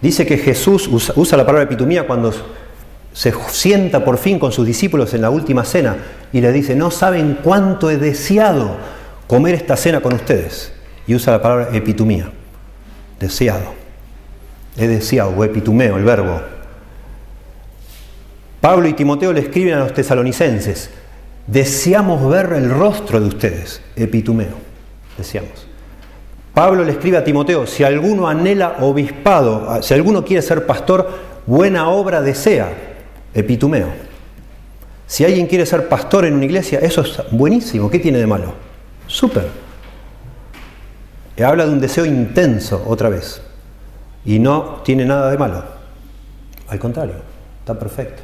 [0.00, 2.32] Dice que Jesús usa, la palabra epitumía cuando
[3.12, 5.96] se sienta por fin con sus discípulos en la última cena
[6.32, 8.76] y le dice, no saben cuánto he deseado
[9.26, 10.72] comer esta cena con ustedes.
[11.06, 12.30] Y usa la palabra epitumía,
[13.18, 13.74] deseado.
[14.76, 16.40] He deseado, o epitumeo, el verbo.
[18.60, 20.90] Pablo y Timoteo le escriben a los tesalonicenses,
[21.48, 24.54] deseamos ver el rostro de ustedes, epitumeo,
[25.16, 25.66] deseamos.
[26.54, 31.08] Pablo le escribe a Timoteo, si alguno anhela obispado, si alguno quiere ser pastor,
[31.46, 32.70] buena obra desea,
[33.34, 33.88] epitumeo.
[35.06, 37.88] Si alguien quiere ser pastor en una iglesia, eso es buenísimo.
[37.88, 38.52] ¿Qué tiene de malo?
[39.06, 39.48] Súper.
[41.42, 43.40] Habla de un deseo intenso otra vez.
[44.26, 45.64] Y no tiene nada de malo.
[46.68, 47.14] Al contrario,
[47.60, 48.22] está perfecto.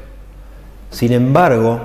[0.90, 1.80] Sin embargo,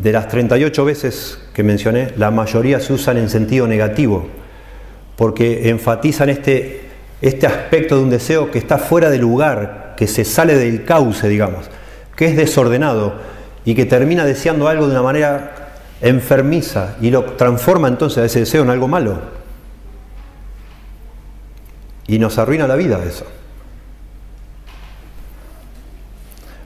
[0.00, 4.28] de las 38 veces que mencioné, la mayoría se usan en sentido negativo,
[5.16, 6.82] porque enfatizan este,
[7.20, 11.28] este aspecto de un deseo que está fuera de lugar, que se sale del cauce,
[11.28, 11.68] digamos
[12.18, 13.14] que es desordenado
[13.64, 15.68] y que termina deseando algo de una manera
[16.00, 19.20] enfermiza y lo transforma entonces a ese deseo en algo malo.
[22.08, 23.24] Y nos arruina la vida eso.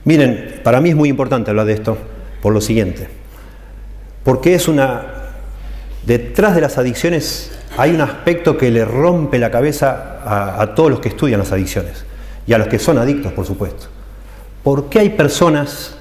[0.05, 1.99] Miren, para mí es muy importante hablar de esto
[2.41, 3.09] por lo siguiente.
[4.25, 5.07] Porque es una...
[6.07, 10.21] Detrás de las adicciones hay un aspecto que le rompe la cabeza
[10.61, 12.05] a, todos los que estudian las adicciones
[12.47, 13.87] y a los que son adictos, por supuesto.
[14.63, 15.95] ¿Por qué hay personas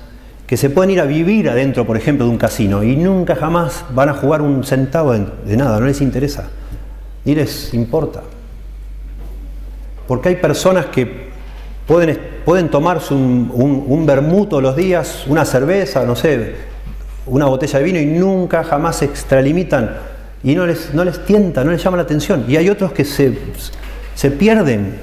[0.47, 3.86] que se pueden ir a vivir adentro, por ejemplo, de un casino y nunca jamás
[3.93, 6.49] van a jugar un centavo de nada, no les interesa,
[7.23, 8.21] ni les importa?
[10.07, 11.30] Porque hay personas que
[11.88, 13.51] pueden, pueden tomarse un,
[13.88, 16.55] un, vermut todos los días, una cerveza, no sé,
[17.26, 19.97] una botella de vino y nunca jamás se extralimitan
[20.43, 22.45] y no les, no les tienta, no les llama la atención.
[22.47, 23.38] Y hay otros que se,
[24.15, 24.95] se pierden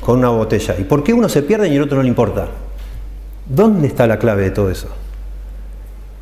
[0.00, 0.74] con una botella.
[0.78, 2.48] ¿Y por qué uno se pierde y el otro no le importa?
[3.46, 4.88] ¿Dónde está la clave de todo eso?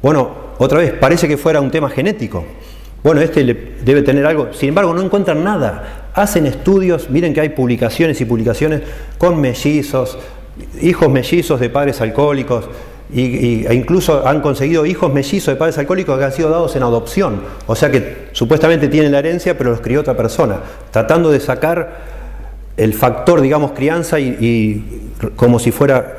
[0.03, 2.45] Bueno, otra vez, parece que fuera un tema genético.
[3.03, 3.43] Bueno, este
[3.83, 6.11] debe tener algo, sin embargo no encuentran nada.
[6.15, 8.83] Hacen estudios, miren que hay publicaciones y publicaciones
[9.17, 10.19] con mellizos,
[10.83, 12.69] hijos mellizos de padres alcohólicos,
[13.13, 16.83] y, e incluso han conseguido hijos mellizos de padres alcohólicos que han sido dados en
[16.83, 17.43] adopción.
[17.67, 22.21] O sea que supuestamente tienen la herencia, pero los crió otra persona, tratando de sacar
[22.77, 26.17] el factor, digamos, crianza y, como si fuera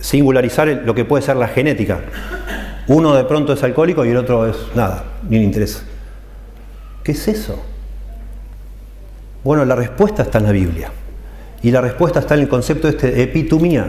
[0.00, 2.00] singularizar lo que puede ser la genética.
[2.88, 5.82] Uno de pronto es alcohólico y el otro es nada, ni le interesa.
[7.02, 7.62] ¿Qué es eso?
[9.44, 10.90] Bueno, la respuesta está en la Biblia.
[11.62, 13.86] Y la respuesta está en el concepto este de epitumía.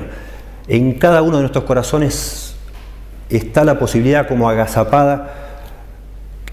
[0.68, 2.55] En cada uno de nuestros corazones
[3.30, 5.43] está la posibilidad como agazapada,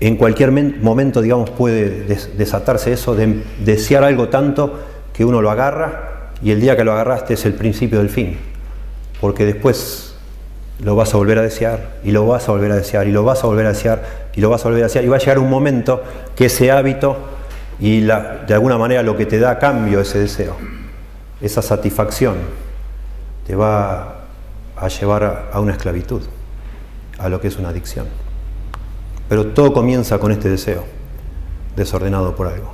[0.00, 2.04] en cualquier momento, digamos, puede
[2.36, 4.80] desatarse eso de desear algo tanto
[5.12, 8.38] que uno lo agarra y el día que lo agarraste es el principio del fin.
[9.20, 10.14] Porque después
[10.82, 13.24] lo vas a volver a desear y lo vas a volver a desear y lo
[13.24, 14.02] vas a volver a desear
[14.34, 16.02] y lo vas a volver a desear y va a llegar un momento
[16.34, 17.18] que ese hábito
[17.78, 20.56] y de alguna manera lo que te da cambio ese deseo,
[21.42, 22.36] esa satisfacción,
[23.50, 24.26] te va
[24.76, 26.22] a llevar a una esclavitud,
[27.18, 28.06] a lo que es una adicción.
[29.28, 30.84] Pero todo comienza con este deseo,
[31.74, 32.72] desordenado por algo.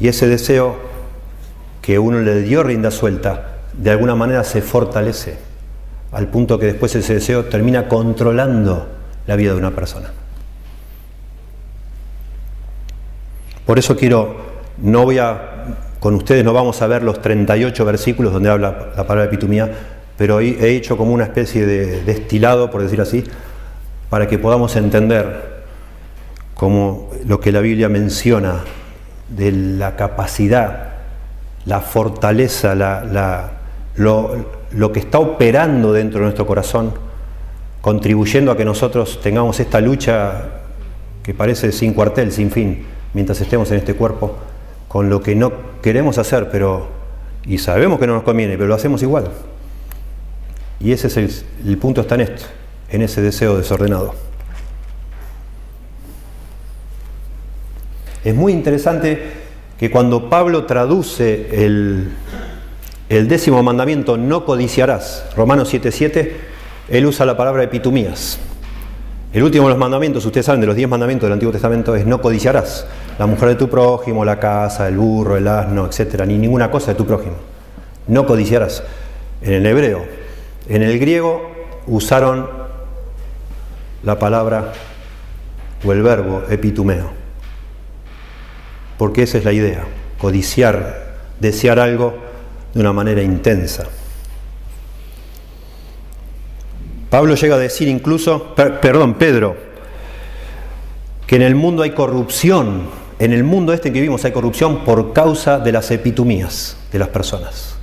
[0.00, 0.74] Y ese deseo
[1.82, 5.38] que uno le dio rienda suelta, de alguna manera se fortalece,
[6.10, 8.88] al punto que después ese deseo termina controlando
[9.28, 10.10] la vida de una persona.
[13.64, 14.34] Por eso quiero,
[14.78, 15.57] no voy a,
[16.00, 19.70] con ustedes no vamos a ver los 38 versículos donde habla la palabra epitumía,
[20.16, 23.24] pero he hecho como una especie de destilado, por decir así,
[24.10, 25.58] para que podamos entender
[26.54, 28.64] como lo que la Biblia menciona
[29.28, 30.88] de la capacidad,
[31.66, 32.74] la fortaleza,
[33.96, 36.94] lo, lo que está operando dentro de nuestro corazón,
[37.80, 40.46] contribuyendo a que nosotros tengamos esta lucha
[41.22, 44.36] que parece sin cuartel, sin fin, mientras estemos en este cuerpo,
[44.88, 46.88] con lo que no queremos hacer, pero
[47.44, 49.30] y sabemos que no nos conviene, pero lo hacemos igual.
[50.80, 51.30] Y ese es el,
[51.66, 52.44] el punto está en esto
[52.90, 54.14] en ese deseo desordenado.
[58.24, 59.22] Es muy interesante
[59.78, 62.08] que cuando Pablo traduce el,
[63.08, 66.32] décimo mandamiento, no codiciarás, Romanos 7:7,
[66.88, 68.38] él usa la palabra epitumías.
[69.30, 72.06] El último de los mandamientos, ustedes saben, de los diez mandamientos del Antiguo Testamento es
[72.06, 72.86] no codiciarás.
[73.18, 76.92] La mujer de tu prójimo, la casa, el burro, el asno, etcétera, ni ninguna cosa
[76.92, 77.36] de tu prójimo.
[78.06, 78.82] No codiciarás.
[79.42, 80.04] En el hebreo.
[80.68, 81.42] En el griego
[81.86, 82.48] usaron
[84.02, 84.72] la palabra
[85.84, 87.10] o el verbo epitumeo.
[88.96, 89.84] Porque esa es la idea,
[90.18, 92.14] codiciar, desear algo
[92.72, 93.84] de una manera intensa.
[97.10, 99.56] Pablo llega a decir incluso, perdón, Pedro,
[101.26, 102.88] que en el mundo hay corrupción,
[103.18, 106.98] en el mundo este en que vivimos hay corrupción por causa de las epitumías de
[106.98, 107.76] las personas.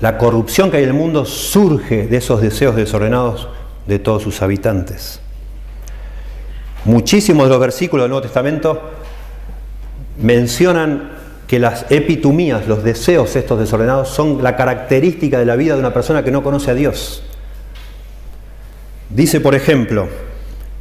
[0.00, 3.48] La corrupción que hay en el mundo surge de esos deseos desordenados
[3.86, 5.20] de todos sus habitantes.
[6.84, 8.80] Muchísimos de los versículos del Nuevo Testamento
[10.18, 11.10] mencionan
[11.46, 15.92] que las epitumías, los deseos estos desordenados, son la característica de la vida de una
[15.92, 17.22] persona que no conoce a Dios.
[19.10, 20.08] Dice, por ejemplo,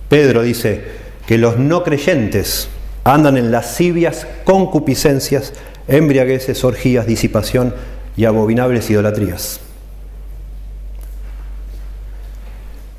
[0.07, 0.83] Pedro dice
[1.27, 2.69] que los no creyentes
[3.03, 5.53] andan en lascivias, concupiscencias,
[5.87, 7.73] embriagueces, orgías, disipación
[8.15, 9.59] y abominables idolatrías.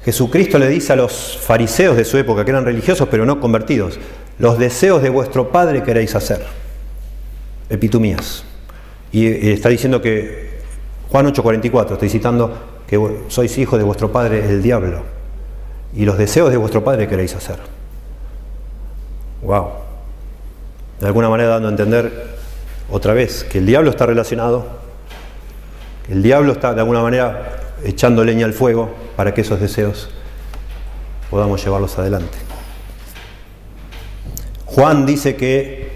[0.05, 4.01] Jesucristo le dice a los fariseos de su época, que eran religiosos pero no convertidos,
[4.39, 6.45] los deseos de vuestro Padre queréis hacer.
[7.68, 8.45] Epitumías.
[9.12, 10.61] Y está diciendo que,
[11.11, 15.20] Juan 8:44, estoy citando que sois hijos de vuestro Padre el diablo.
[15.95, 17.57] Y los deseos de vuestro Padre queréis hacer.
[19.43, 19.68] Wow.
[21.01, 22.36] De alguna manera dando a entender
[22.91, 24.66] otra vez que el diablo está relacionado,
[26.09, 30.11] el diablo está de alguna manera echando leña al fuego para que esos deseos
[31.30, 32.38] podamos llevarlos adelante.
[34.66, 35.91] Juan dice que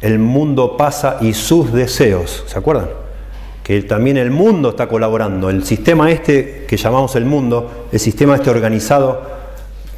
[0.00, 3.01] el mundo pasa y sus deseos, ¿se acuerdan?
[3.62, 5.50] Que también el mundo está colaborando.
[5.50, 9.22] El sistema este que llamamos el mundo, el sistema este organizado,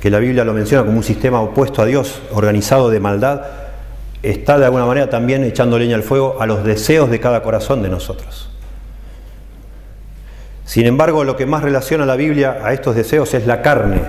[0.00, 3.42] que la Biblia lo menciona como un sistema opuesto a Dios, organizado de maldad,
[4.22, 7.82] está de alguna manera también echando leña al fuego a los deseos de cada corazón
[7.82, 8.50] de nosotros.
[10.64, 14.00] Sin embargo, lo que más relaciona la Biblia a estos deseos es la carne,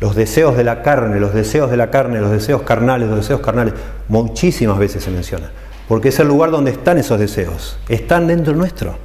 [0.00, 3.40] los deseos de la carne, los deseos de la carne, los deseos carnales, los deseos
[3.40, 3.74] carnales.
[4.08, 5.50] Muchísimas veces se menciona,
[5.88, 8.96] porque es el lugar donde están esos deseos, están dentro nuestro,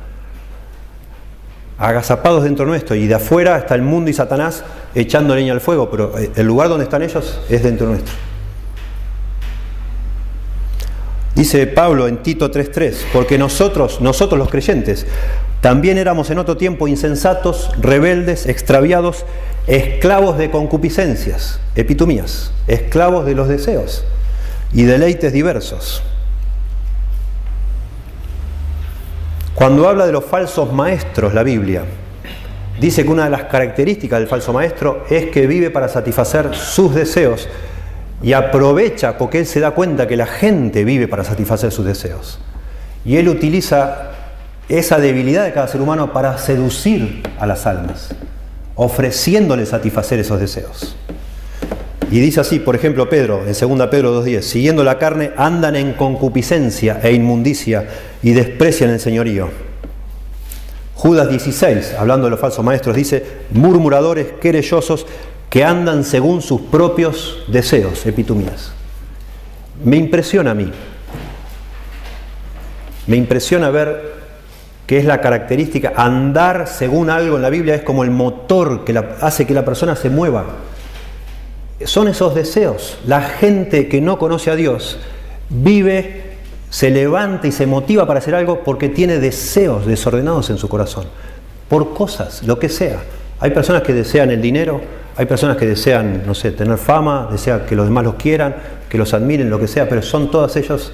[1.78, 4.64] agazapados dentro nuestro, y de afuera está el mundo y Satanás
[4.94, 8.14] echando leña al fuego, pero eh, el lugar donde están ellos es dentro nuestro.
[11.36, 15.08] Dice Pablo en Tito 3:3, porque nosotros, nosotros los creyentes,
[15.62, 19.26] también éramos en otro tiempo insensatos, rebeldes, extraviados,
[19.66, 24.04] esclavos de concupiscencias, epitumías, esclavos de los deseos
[24.74, 26.04] y deleites diversos.
[29.56, 31.84] Cuando habla de los falsos maestros la Biblia,
[32.80, 36.96] dice que una de las características del falso maestro es que vive para satisfacer sus
[36.96, 37.48] deseos
[38.24, 42.40] y aprovecha porque él se da cuenta que la gente vive para satisfacer sus deseos.
[43.06, 44.12] Y él utiliza
[44.70, 48.16] esa debilidad de cada ser humano para seducir a las almas,
[48.74, 50.96] ofreciéndole satisfacer esos deseos.
[52.14, 55.94] Y dice así, por ejemplo, Pedro, en 2 Pedro 2.10, siguiendo la carne, andan en
[55.94, 57.88] concupiscencia e inmundicia
[58.22, 59.50] y desprecian el señorío.
[60.94, 65.08] Judas 16, hablando de los falsos maestros, dice, murmuradores, querellosos,
[65.50, 68.74] que andan según sus propios deseos, epitumías.
[69.84, 70.72] Me impresiona a mí,
[73.08, 74.14] me impresiona ver
[74.86, 78.96] que es la característica, andar según algo en la Biblia es como el motor que
[79.20, 80.46] hace que la persona se mueva.
[81.86, 82.98] Son esos deseos.
[83.06, 84.98] La gente que no conoce a Dios
[85.50, 86.24] vive,
[86.70, 91.06] se levanta y se motiva para hacer algo porque tiene deseos desordenados en su corazón,
[91.70, 93.04] por cosas, lo que sea.
[93.40, 94.82] Hay personas que desean el dinero,
[95.16, 98.56] hay personas que desean, no sé, tener fama, desean que los demás los quieran,
[98.90, 100.94] que los admiren, lo que sea, pero son todos ellos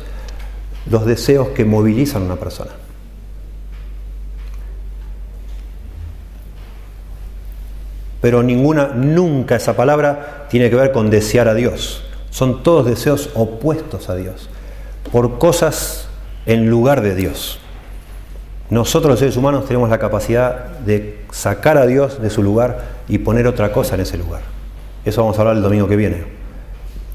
[0.89, 2.71] los deseos que movilizan a una persona.
[8.21, 12.03] Pero ninguna, nunca esa palabra tiene que ver con desear a Dios.
[12.31, 14.49] Son todos deseos opuestos a Dios,
[15.11, 16.07] por cosas
[16.45, 17.59] en lugar de Dios.
[18.69, 23.17] Nosotros los seres humanos tenemos la capacidad de sacar a Dios de su lugar y
[23.19, 24.41] poner otra cosa en ese lugar.
[25.05, 26.23] Eso vamos a hablar el domingo que viene.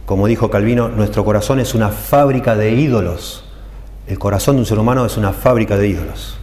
[0.05, 3.45] Como dijo Calvino, nuestro corazón es una fábrica de ídolos.
[4.07, 6.39] El corazón de un ser humano es una fábrica de ídolos.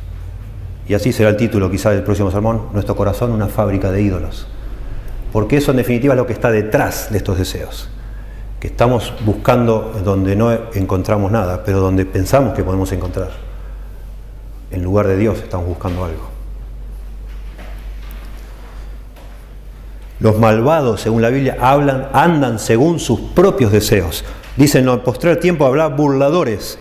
[0.88, 4.48] Y así será el título quizás del próximo sermón, Nuestro corazón una fábrica de ídolos.
[5.32, 7.90] Porque eso en definitiva es lo que está detrás de estos deseos.
[8.60, 13.32] Que estamos buscando donde no encontramos nada, pero donde pensamos que podemos encontrar.
[14.72, 16.30] En lugar de Dios estamos buscando algo.
[20.20, 24.24] Los malvados, según la Biblia, hablan, andan según sus propios deseos.
[24.56, 26.78] Dicen, en el postrer tiempo habrá burladores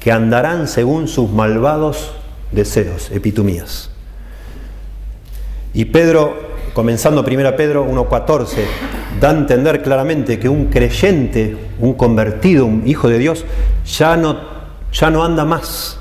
[0.00, 2.12] que andarán según sus malvados
[2.50, 3.90] deseos, epitumías.
[5.72, 8.48] Y Pedro, comenzando 1 Pedro 1.14,
[9.20, 13.44] da a entender claramente que un creyente, un convertido, un hijo de Dios,
[13.84, 14.38] ya no,
[14.92, 15.98] ya no anda más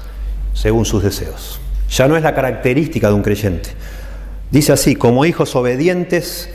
[0.53, 1.59] según sus deseos.
[1.89, 3.71] Ya no es la característica de un creyente.
[4.51, 6.49] Dice así, como hijos obedientes,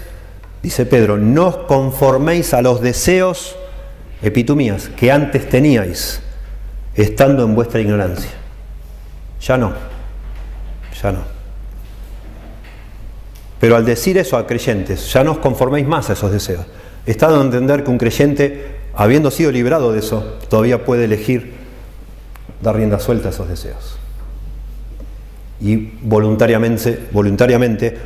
[0.62, 3.56] dice Pedro, no os conforméis a los deseos,
[4.22, 6.20] epitumías, que antes teníais,
[6.94, 8.30] estando en vuestra ignorancia.
[9.40, 9.72] Ya no,
[11.02, 11.33] ya no.
[13.64, 16.66] Pero al decir eso a creyentes, ya no os conforméis más a esos deseos.
[17.06, 18.62] Está dando a entender que un creyente,
[18.92, 21.54] habiendo sido librado de eso, todavía puede elegir
[22.60, 23.96] dar rienda suelta a esos deseos.
[25.62, 27.96] Y voluntariamente, voluntariamente,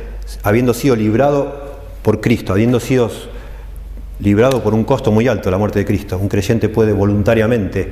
[0.43, 3.11] habiendo sido librado por Cristo, habiendo sido
[4.21, 7.91] librado por un costo muy alto la muerte de Cristo, un creyente puede voluntariamente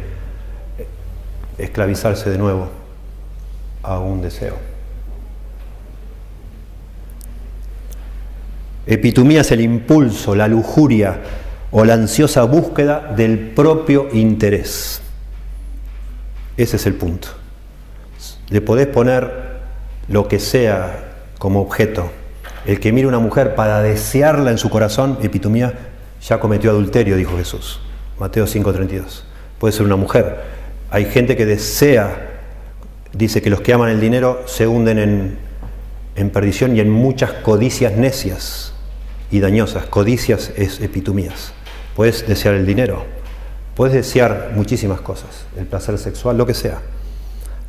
[1.57, 2.69] esclavizarse de nuevo
[3.83, 4.76] a un deseo.
[8.87, 11.19] Epitumía es el impulso, la lujuria
[11.71, 15.01] o la ansiosa búsqueda del propio interés.
[16.55, 17.27] Ese es el punto.
[18.49, 19.29] Le podés poner
[20.07, 22.09] lo que sea como objeto.
[22.65, 25.73] El que mire una mujer para desearla en su corazón, epitumía,
[26.25, 27.81] ya cometió adulterio, dijo Jesús.
[28.17, 29.23] Mateo 5:32.
[29.59, 30.57] Puede ser una mujer.
[30.89, 32.27] Hay gente que desea
[33.13, 35.37] dice que los que aman el dinero se hunden en,
[36.15, 38.73] en perdición y en muchas codicias necias
[39.31, 39.85] y dañosas.
[39.85, 41.53] Codicias es epitumías.
[41.95, 43.03] Puedes desear el dinero,
[43.75, 46.79] puedes desear muchísimas cosas, el placer sexual, lo que sea.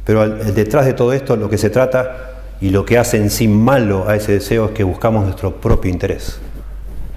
[0.04, 3.48] Pero detrás de todo esto lo que se trata y lo que hace en sí
[3.48, 6.40] malo a ese deseo es que buscamos nuestro propio interés.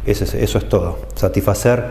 [0.06, 1.00] Eso es, eso es todo.
[1.16, 1.84] Satisfacer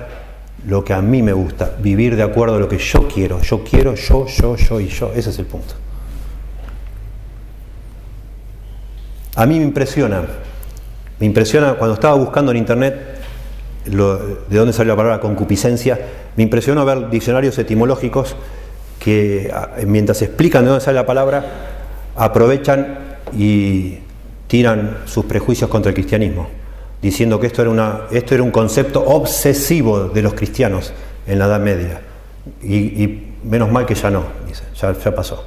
[0.67, 3.41] lo que a mí me gusta, vivir de acuerdo a lo que yo quiero.
[3.41, 5.13] Yo quiero, yo, yo, yo y yo.
[5.15, 5.75] Ese es el punto.
[9.37, 10.23] A mí me impresiona,
[11.21, 13.21] me impresiona cuando estaba buscando en internet
[13.85, 15.99] de dónde salió la palabra concupiscencia,
[16.37, 18.37] me impresionó ver diccionarios etimológicos
[18.99, 19.53] que
[19.87, 21.45] mientras explican de dónde sale la palabra,
[22.16, 22.99] aprovechan
[23.37, 23.99] y
[24.47, 26.49] tiran sus prejuicios contra el cristianismo,
[27.01, 30.93] diciendo que esto era, una, esto era un concepto obsesivo de los cristianos
[31.27, 32.01] en la Edad Media.
[32.62, 35.45] Y, menos mal que ya no, dice, ya pasó.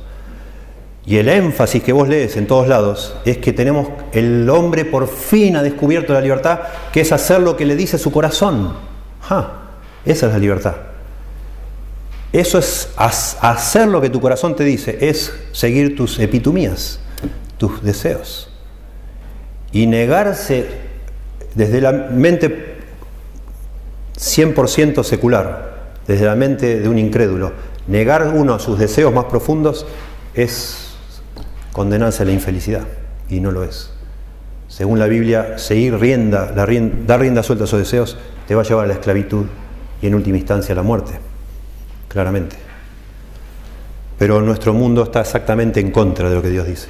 [1.05, 5.07] Y el énfasis que vos lees en todos lados es que tenemos, el hombre por
[5.07, 6.59] fin ha descubierto la libertad,
[6.93, 8.73] que es hacer lo que le dice su corazón.
[10.05, 10.75] esa es la libertad.
[12.31, 16.99] Eso es hacer lo que tu corazón te dice, es seguir tus epitumías,
[17.57, 18.49] tus deseos.
[19.71, 20.67] Y negarse
[21.53, 22.77] desde la mente
[24.17, 27.51] 100% secular, desde la mente de un incrédulo,
[27.87, 29.85] negar uno a sus deseos más profundos
[30.33, 30.82] es
[31.73, 32.87] condenarse a la infelicidad,
[33.29, 33.91] y no lo es.
[34.69, 38.17] Según la Biblia, seguir rienda, dar rienda suelta a esos deseos
[38.47, 39.45] te va a llevar a la esclavitud
[40.01, 41.13] y en última instancia a la muerte,
[42.07, 42.55] claramente.
[44.17, 46.87] Pero nuestro mundo está exactamente en contra de lo que Dios dice.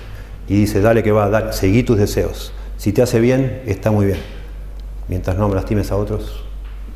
[0.47, 2.53] Y dice, dale que va, dale, seguí tus deseos.
[2.77, 4.19] Si te hace bien, está muy bien.
[5.07, 6.43] Mientras no lastimes a otros,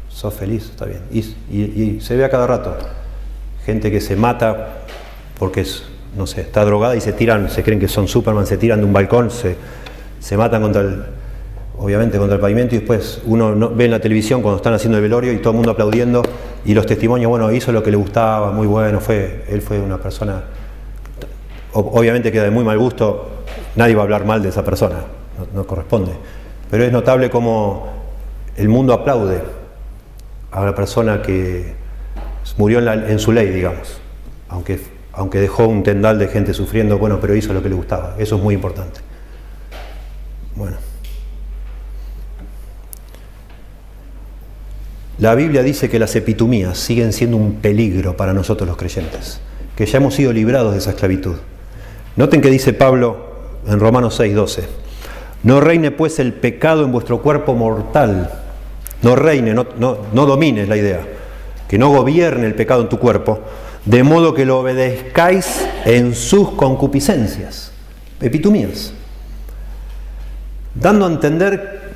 [0.09, 1.01] sos feliz, está bien.
[1.11, 2.77] Y, se ve a cada rato
[3.65, 4.83] gente que se mata
[5.37, 5.83] porque es,
[6.15, 8.85] no sé, está drogada y se tiran, se creen que son Superman, se tiran de
[8.85, 9.55] un balcón, se,
[10.19, 11.03] se matan contra el,
[11.77, 15.03] obviamente contra el pavimento y después uno ve en la televisión cuando están haciendo el
[15.03, 16.23] velorio y todo el mundo aplaudiendo
[16.65, 19.97] y los testimonios, bueno, hizo lo que le gustaba, muy bueno, fue, él fue una
[19.97, 20.43] persona,
[21.73, 23.29] obviamente queda de muy mal gusto,
[23.75, 25.03] nadie va a hablar mal de esa persona,
[25.53, 26.11] no, corresponde,
[26.69, 27.87] pero es notable cómo
[28.55, 29.41] el mundo aplaude
[30.51, 31.75] a la persona que
[32.57, 33.99] murió en, en su ley, digamos,
[34.49, 38.15] aunque, aunque dejó un tendal de gente sufriendo, bueno, pero hizo lo que le gustaba,
[38.19, 38.99] eso es muy importante.
[40.55, 40.77] Bueno.
[45.17, 49.41] La Biblia dice que las epitumías siguen siendo un peligro para nosotros los creyentes,
[49.75, 51.37] que ya hemos sido librados de esa esclavitud.
[52.15, 53.17] Noten que dice Pablo
[53.67, 54.65] en Romanos 6:12,
[55.41, 58.29] no reine pues el pecado en vuestro cuerpo mortal,
[59.01, 61.01] no reine, no, no, no domine la idea,
[61.67, 63.41] que no gobierne el pecado en tu cuerpo,
[63.87, 67.71] de modo que lo obedezcáis en sus concupiscencias,
[68.19, 68.91] epitumías,
[70.75, 71.87] dando a entender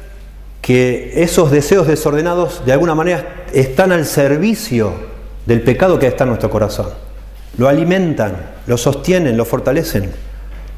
[0.61, 4.93] que esos deseos desordenados de alguna manera están al servicio
[5.45, 6.87] del pecado que está en nuestro corazón.
[7.57, 8.37] Lo alimentan,
[8.67, 10.11] lo sostienen, lo fortalecen.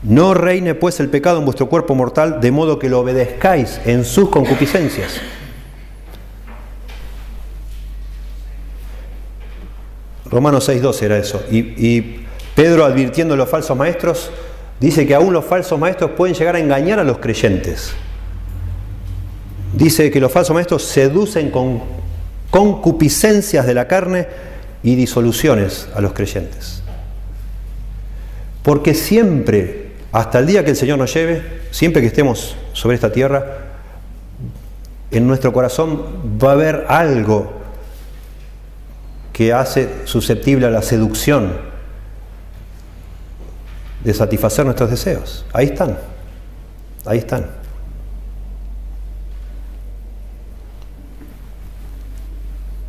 [0.02, 4.04] No reine pues el pecado en vuestro cuerpo mortal, de modo que lo obedezcáis en
[4.04, 5.22] sus concupiscencias.
[10.34, 11.44] Romanos 6.12 era eso.
[11.50, 12.26] Y, y
[12.56, 14.32] Pedro advirtiendo a los falsos maestros,
[14.80, 17.94] dice que aún los falsos maestros pueden llegar a engañar a los creyentes
[19.74, 21.82] dice que los falsos maestros seducen con
[22.50, 24.28] concupiscencias de la carne
[24.84, 26.84] y disoluciones a los creyentes.
[28.62, 33.12] Porque siempre, hasta el día que el Señor nos lleve, siempre que estemos sobre esta
[33.12, 33.58] tierra,
[35.12, 37.63] en nuestro corazón va a haber algo
[39.34, 41.52] que hace susceptible a la seducción
[44.04, 45.46] de satisfacer nuestros deseos.
[45.52, 45.98] Ahí están,
[47.06, 47.48] ahí están.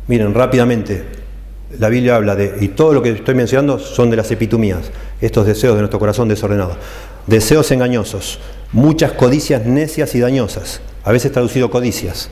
[0.07, 1.03] Miren, rápidamente,
[1.79, 5.47] la Biblia habla de, y todo lo que estoy mencionando son de las epitumías, estos
[5.47, 6.77] deseos de nuestro corazón desordenado.
[7.25, 8.39] Deseos engañosos,
[8.71, 12.29] muchas codicias necias y dañosas, a veces traducido codicias,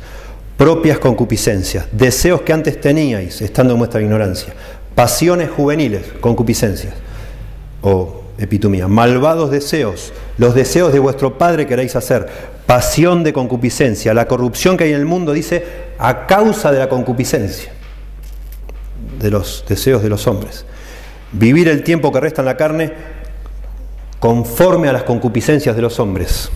[0.58, 4.54] propias concupiscencias, deseos que antes teníais, estando en vuestra ignorancia,
[4.96, 6.94] pasiones juveniles, concupiscencias,
[7.82, 12.28] o epitumía, malvados deseos, los deseos de vuestro Padre queréis hacer,
[12.66, 15.64] pasión de concupiscencia, la corrupción que hay en el mundo, dice,
[16.00, 17.72] a causa de la concupiscencia,
[19.20, 20.66] de los deseos de los hombres.
[21.32, 22.94] Vivir el tiempo que resta en la carne
[24.20, 26.50] conforme a las concupiscencias de los hombres.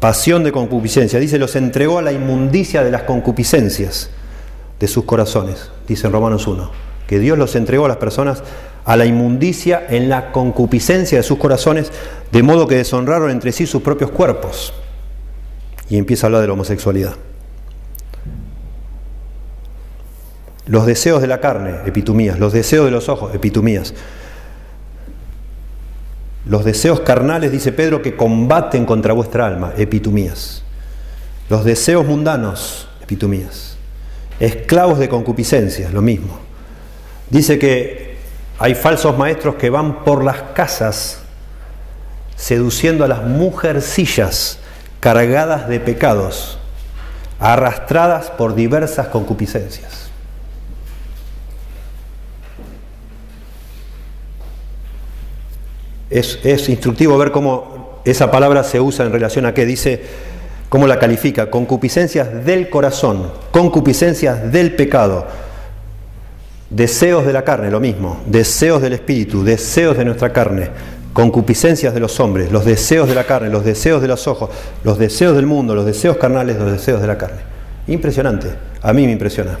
[0.00, 4.10] Pasión de concupiscencia, dice, los entregó a la inmundicia de las concupiscencias
[4.78, 6.70] de sus corazones, dice en Romanos 1,
[7.06, 8.42] que Dios los entregó a las personas
[8.84, 11.92] a la inmundicia en la concupiscencia de sus corazones,
[12.32, 14.72] de modo que deshonraron entre sí sus propios cuerpos.
[15.90, 17.14] Y empieza a hablar de la homosexualidad.
[20.64, 22.38] Los deseos de la carne, epitumías.
[22.38, 23.94] Los deseos de los ojos, epitumías.
[26.48, 30.62] Los deseos carnales, dice Pedro, que combaten contra vuestra alma, epitumías.
[31.50, 33.76] Los deseos mundanos, epitumías.
[34.40, 36.38] Esclavos de concupiscencias, lo mismo.
[37.28, 38.16] Dice que
[38.58, 41.20] hay falsos maestros que van por las casas
[42.34, 44.58] seduciendo a las mujercillas
[45.00, 46.58] cargadas de pecados,
[47.40, 50.07] arrastradas por diversas concupiscencias.
[56.10, 60.02] Es, instructivo ver cómo esa palabra se usa en relación a qué dice,
[60.68, 65.26] cómo la califica, concupiscencias del corazón, concupiscencias del pecado
[66.70, 68.20] Deseos de la carne, lo mismo.
[68.26, 70.68] Deseos del espíritu, deseos de nuestra carne.
[71.14, 74.50] Concupiscencias de los hombres, los deseos de la carne, los deseos de los ojos,
[74.84, 77.40] los deseos del mundo, los deseos carnales, los deseos de la carne.
[77.86, 78.48] Impresionante.
[78.82, 79.58] A mí me impresiona.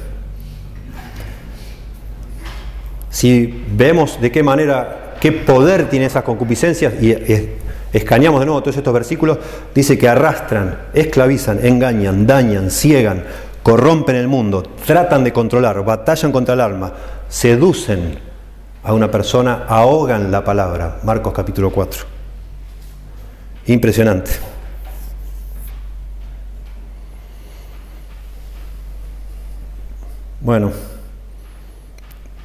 [3.10, 7.14] Si vemos de qué manera, qué poder tiene esas concupiscencias, y
[7.92, 9.38] escaneamos de nuevo todos estos versículos,
[9.74, 13.24] dice que arrastran, esclavizan, engañan, dañan, ciegan,
[13.62, 16.92] corrompen el mundo, tratan de controlar, batallan contra el alma,
[17.28, 18.18] seducen
[18.82, 21.00] a una persona, ahogan la palabra.
[21.02, 22.04] Marcos capítulo 4.
[23.66, 24.30] Impresionante.
[30.40, 30.70] Bueno,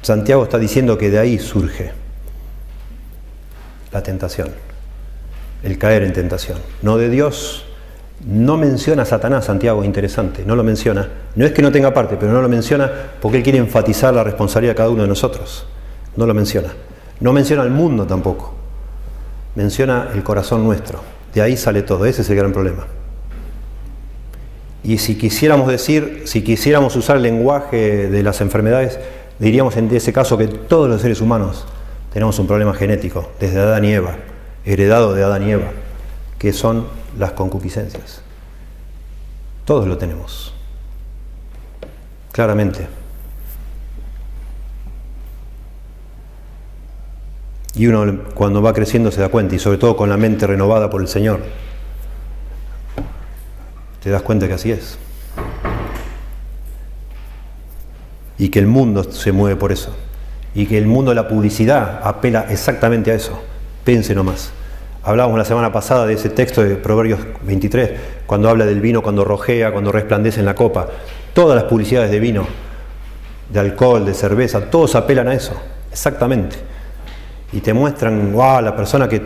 [0.02, 2.03] Santiago está diciendo que de ahí surge
[3.94, 4.48] la tentación,
[5.62, 7.64] el caer en tentación, no de Dios.
[8.26, 11.08] No menciona a Satanás, Santiago, interesante, no lo menciona.
[11.36, 12.90] No es que no tenga parte, pero no lo menciona
[13.20, 15.66] porque él quiere enfatizar la responsabilidad de cada uno de nosotros.
[16.16, 16.72] No lo menciona.
[17.20, 18.54] No menciona al mundo tampoco.
[19.54, 21.00] Menciona el corazón nuestro.
[21.32, 22.86] De ahí sale todo, ese es el gran problema.
[24.82, 28.98] Y si quisiéramos decir, si quisiéramos usar el lenguaje de las enfermedades,
[29.38, 31.66] diríamos en ese caso que todos los seres humanos
[32.14, 34.14] tenemos un problema genético, desde Adán y Eva,
[34.64, 35.72] heredado de Adán y Eva,
[36.38, 36.86] que son
[37.18, 38.22] las concupiscencias.
[39.64, 40.54] Todos lo tenemos,
[42.30, 42.86] claramente.
[47.74, 50.88] Y uno cuando va creciendo se da cuenta, y sobre todo con la mente renovada
[50.90, 51.40] por el Señor,
[54.04, 55.00] te das cuenta que así es.
[58.38, 59.92] Y que el mundo se mueve por eso.
[60.54, 63.40] Y que el mundo de la publicidad apela exactamente a eso.
[63.84, 64.52] Pense nomás.
[65.02, 67.90] Hablábamos la semana pasada de ese texto de Proverbios 23,
[68.26, 70.88] cuando habla del vino, cuando rojea, cuando resplandece en la copa.
[71.34, 72.46] Todas las publicidades de vino,
[73.52, 75.52] de alcohol, de cerveza, todos apelan a eso.
[75.90, 76.56] Exactamente.
[77.52, 79.20] Y te muestran, wow, la persona que.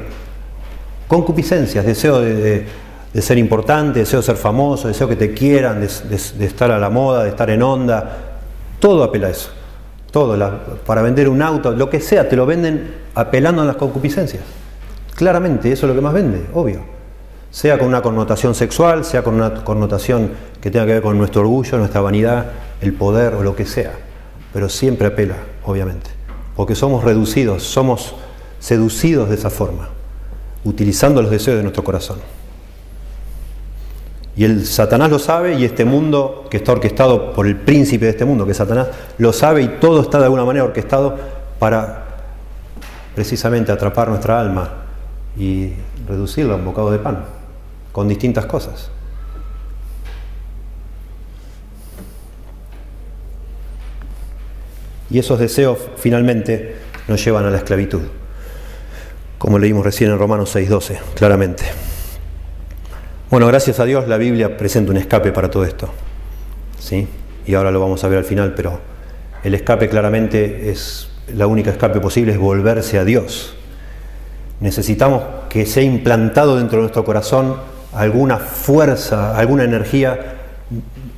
[1.07, 2.67] concupiscencias, deseo de
[3.13, 7.25] de ser importante, deseo ser famoso, deseo que te quieran, de, estar a la moda,
[7.25, 8.17] de estar en onda.
[8.79, 9.51] Todo apela a eso.
[10.11, 10.39] Todo,
[10.87, 14.43] para vender un auto, lo que sea, te lo venden apelando a las concupiscencias.
[15.15, 16.81] Claramente, eso es lo que más vende, obvio.
[17.51, 20.31] Sea con una connotación sexual, sea con una connotación
[20.61, 22.47] que tenga que ver con nuestro orgullo, nuestra vanidad,
[22.81, 23.93] el poder o lo que sea.
[24.53, 26.11] Pero siempre apela, obviamente.
[26.57, 28.15] Porque somos reducidos, somos
[28.61, 29.89] seducidos de esa forma,
[30.65, 32.19] utilizando los deseos de nuestro corazón.
[34.39, 38.13] Y el Satanás lo sabe y este mundo que está orquestado por el príncipe de
[38.13, 38.87] este mundo, que es Satanás,
[39.19, 41.19] lo sabe y todo está de alguna manera orquestado
[41.59, 42.05] para
[43.17, 44.75] precisamente atrapar nuestra alma
[45.37, 45.73] y
[46.07, 47.25] reducirla a un bocado de pan,
[47.91, 48.91] con distintas cosas.
[55.11, 56.77] Y esos deseos finalmente
[57.09, 58.03] nos llevan a la esclavitud,
[59.37, 61.65] como leímos recién en Romanos 6:12, claramente.
[63.31, 65.91] Bueno, gracias a Dios la Biblia presenta un escape para todo esto.
[66.79, 67.07] ¿sí?
[67.47, 68.81] Y ahora lo vamos a ver al final, pero
[69.45, 73.55] el escape claramente es, la única escape posible es volverse a Dios.
[74.61, 77.57] Necesitamos que sea implantado dentro de nuestro corazón
[77.93, 80.37] alguna fuerza, alguna energía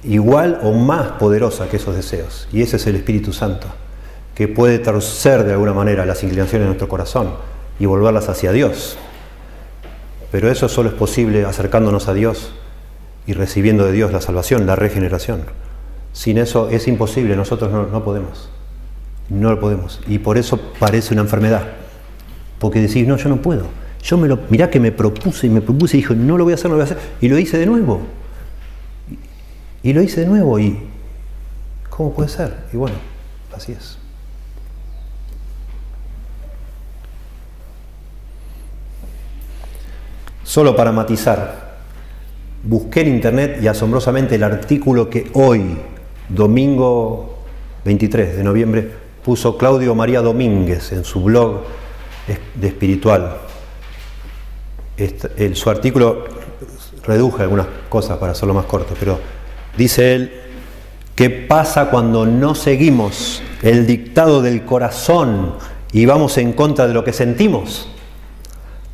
[0.03, 2.49] igual o más poderosa que esos deseos.
[2.53, 3.69] Y ese es el Espíritu Santo,
[4.35, 7.35] que puede torcer de alguna manera las inclinaciones de nuestro corazón
[7.79, 8.99] y volverlas hacia Dios.
[10.31, 12.53] Pero eso solo es posible acercándonos a Dios
[13.27, 15.43] y recibiendo de Dios la salvación, la regeneración.
[16.13, 18.49] Sin eso es imposible, nosotros no, podemos.
[19.29, 20.01] No lo podemos.
[20.07, 21.69] Y por eso parece una enfermedad.
[22.59, 23.67] Porque decís, no, yo no puedo.
[24.03, 26.53] Yo me lo, mirá que me propuse y me propuse y dije, no lo voy
[26.53, 26.99] a hacer, no lo voy a hacer.
[27.21, 28.01] Y lo hice de nuevo.
[29.83, 30.59] Y lo hice de nuevo.
[30.59, 30.79] Y
[31.89, 32.65] ¿cómo puede ser?
[32.73, 32.97] Y bueno,
[33.55, 34.00] así es.
[40.51, 41.77] Solo para matizar,
[42.65, 45.77] busqué en internet y asombrosamente el artículo que hoy,
[46.29, 47.45] domingo
[47.85, 48.91] 23 de noviembre,
[49.25, 51.61] puso Claudio María Domínguez en su blog
[52.57, 53.37] de espiritual.
[55.53, 56.25] su artículo
[57.05, 59.21] reduje algunas cosas para hacerlo más corto, pero
[59.77, 60.33] dice él,
[61.15, 65.55] ¿qué pasa cuando no seguimos el dictado del corazón
[65.93, 67.89] y vamos en contra de lo que sentimos?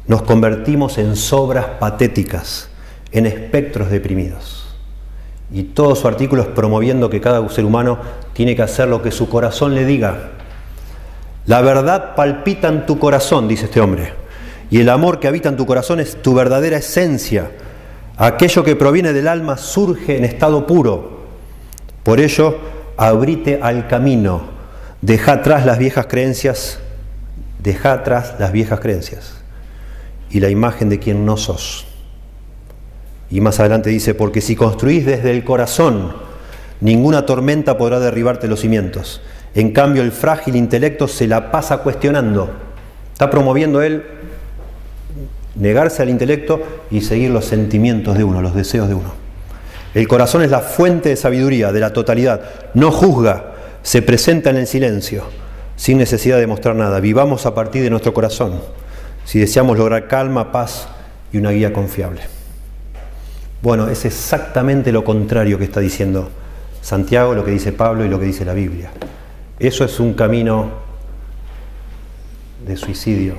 [0.08, 2.68] Nos convertimos en sobras patéticas,
[3.12, 4.66] en espectros deprimidos.
[5.50, 7.98] Y todo su artículo es promoviendo que cada ser humano
[8.32, 10.30] tiene que hacer lo que su corazón le diga.
[11.46, 14.12] La verdad palpita en tu corazón, dice este hombre,
[14.70, 17.50] y el amor que habita en tu corazón es tu verdadera esencia.
[18.16, 21.16] Aquello que proviene del alma surge en estado puro.
[22.02, 22.58] Por ello,
[22.96, 24.42] abrite al camino,
[25.02, 26.78] deja atrás las viejas creencias,
[27.60, 29.45] deja atrás las viejas creencias
[30.36, 31.86] y la imagen de quien no sos.
[33.30, 36.12] Y más adelante dice, porque si construís desde el corazón,
[36.82, 39.22] ninguna tormenta podrá derribarte los cimientos.
[39.54, 42.50] En cambio, el frágil intelecto se la pasa cuestionando.
[43.14, 44.04] Está promoviendo él
[45.54, 46.60] negarse al intelecto
[46.90, 49.14] y seguir los sentimientos de uno, los deseos de uno.
[49.94, 52.42] El corazón es la fuente de sabiduría, de la totalidad.
[52.74, 55.24] No juzga, se presenta en el silencio,
[55.76, 57.00] sin necesidad de mostrar nada.
[57.00, 58.60] Vivamos a partir de nuestro corazón,
[59.26, 60.88] si deseamos lograr calma, paz
[61.32, 62.22] y una guía confiable.
[63.60, 66.30] Bueno, es exactamente lo contrario que está diciendo
[66.80, 68.90] Santiago, lo que dice Pablo y lo que dice la Biblia.
[69.58, 70.70] Eso es un camino
[72.64, 73.34] de suicidio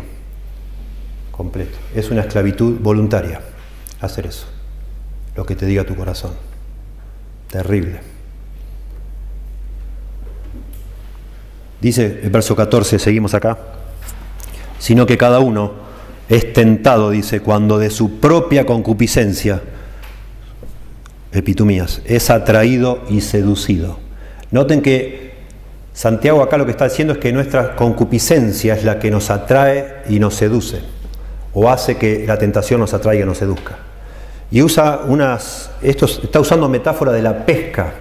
[1.32, 1.78] completo.
[1.96, 3.40] Es una esclavitud voluntaria
[4.02, 4.48] hacer eso,
[5.36, 6.34] lo que te diga tu corazón.
[7.50, 8.02] Terrible.
[11.80, 13.77] Dice el verso 14, seguimos acá,
[14.80, 15.72] sino que cada uno
[16.30, 19.62] es tentado, dice, cuando de su propia concupiscencia,
[21.32, 24.00] epitumías, es atraído y seducido.
[24.52, 25.28] Noten que
[25.94, 30.04] Santiago acá lo que está diciendo es que nuestra concupiscencia es la que nos atrae
[30.10, 30.82] y nos seduce,
[31.54, 33.78] o hace que la tentación nos atraiga y nos seduzca.
[34.52, 37.94] Y usa unas, esto está usando metáfora de la pesca.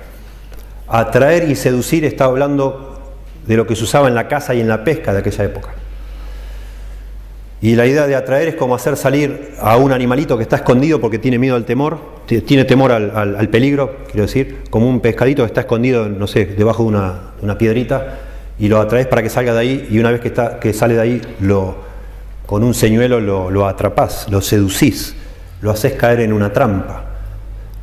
[0.89, 3.15] Atraer y seducir está hablando
[3.47, 5.71] de lo que se usaba en la caza y en la pesca de aquella época.
[7.61, 11.01] Y la idea de atraer es como hacer salir a un animalito que está escondido
[11.01, 15.47] porque tiene miedo al temor, tiene temor al, peligro, quiero decir, como un pescadito que
[15.47, 18.19] está escondido, no sé, debajo de una, piedrita,
[18.59, 20.21] y lo atraes para que salga de ahí, y una vez
[20.61, 21.77] que, sale de ahí, lo,
[22.45, 25.15] con un señuelo lo, lo atrapás, lo seducís,
[25.63, 27.05] lo haces caer en una trampa.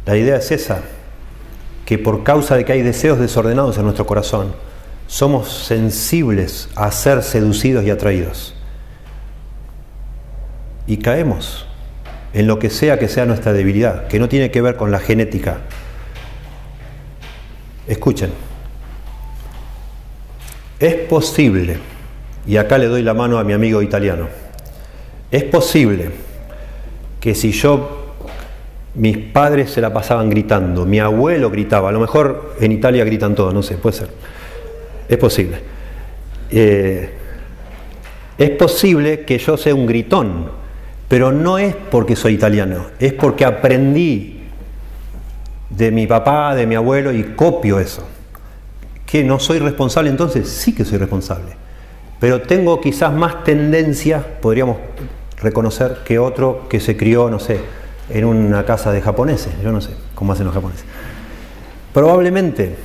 [0.05, 0.81] La idea es esa,
[1.83, 4.53] que por causa de que hay deseos desordenados en nuestro corazón,
[5.07, 8.53] somos sensibles a ser seducidos y atraídos
[10.87, 11.67] y caemos
[12.33, 14.99] en lo que sea que sea nuestra debilidad, que no tiene que ver con la
[14.99, 15.59] genética.
[17.87, 18.31] Escuchen,
[20.79, 21.77] es posible,
[22.47, 24.27] y acá le doy la mano a mi amigo italiano,
[25.31, 26.11] es posible
[27.19, 28.15] que si yo,
[28.95, 33.35] mis padres se la pasaban gritando, mi abuelo gritaba, a lo mejor en Italia gritan
[33.35, 34.09] todos, no sé, puede ser,
[35.07, 35.57] es posible.
[36.51, 37.09] Eh,
[38.37, 40.62] es posible que yo sea un gritón,
[41.13, 44.45] pero no es porque soy italiano, es porque aprendí
[45.69, 48.01] de mi papá, de mi abuelo y copio eso.
[49.05, 50.49] ¿Que no soy responsable entonces?
[50.49, 51.51] Sí que soy responsable.
[52.19, 54.77] Pero tengo quizás más tendencia, podríamos
[55.37, 57.59] reconocer, que otro que se crió, no sé,
[58.09, 59.53] en una casa de japoneses.
[59.61, 60.85] Yo no sé cómo hacen los japoneses.
[61.93, 62.75] Probablemente.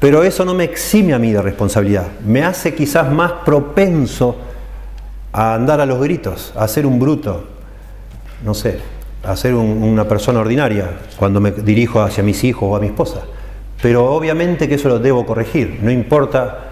[0.00, 2.08] Pero eso no me exime a mí de responsabilidad.
[2.26, 4.49] Me hace quizás más propenso
[5.32, 7.44] a andar a los gritos, a ser un bruto,
[8.44, 8.78] no sé,
[9.22, 13.22] a ser una persona ordinaria cuando me dirijo hacia mis hijos o a mi esposa.
[13.82, 16.70] Pero obviamente que eso lo debo corregir, no importa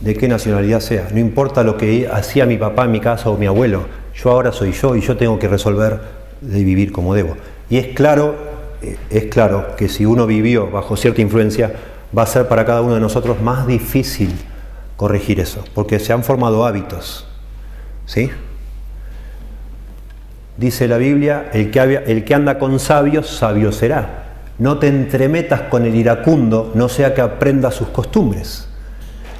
[0.00, 3.36] de qué nacionalidad sea, no importa lo que hacía mi papá en mi casa o
[3.36, 3.84] mi abuelo,
[4.14, 6.00] yo ahora soy yo y yo tengo que resolver
[6.40, 7.36] de vivir como debo.
[7.68, 8.34] Y es claro,
[8.82, 11.72] eh, es claro que si uno vivió bajo cierta influencia,
[12.16, 14.34] va a ser para cada uno de nosotros más difícil
[15.00, 17.24] corregir eso, porque se han formado hábitos.
[18.04, 18.30] ¿Sí?
[20.58, 24.24] Dice la Biblia, el que, el que anda con sabios, sabio será.
[24.58, 28.68] No te entremetas con el iracundo, no sea que aprenda sus costumbres.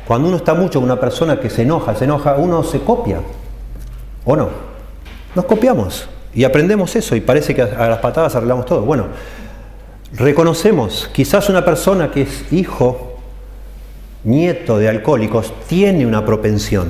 [0.06, 3.20] Cuando uno está mucho con una persona que se enoja, se enoja, uno se copia.
[4.24, 4.48] ¿O no?
[5.34, 8.80] Nos copiamos y aprendemos eso y parece que a las patadas arreglamos todo.
[8.80, 9.08] Bueno,
[10.14, 13.09] reconocemos, quizás una persona que es hijo
[14.24, 16.88] nieto de alcohólicos tiene una propensión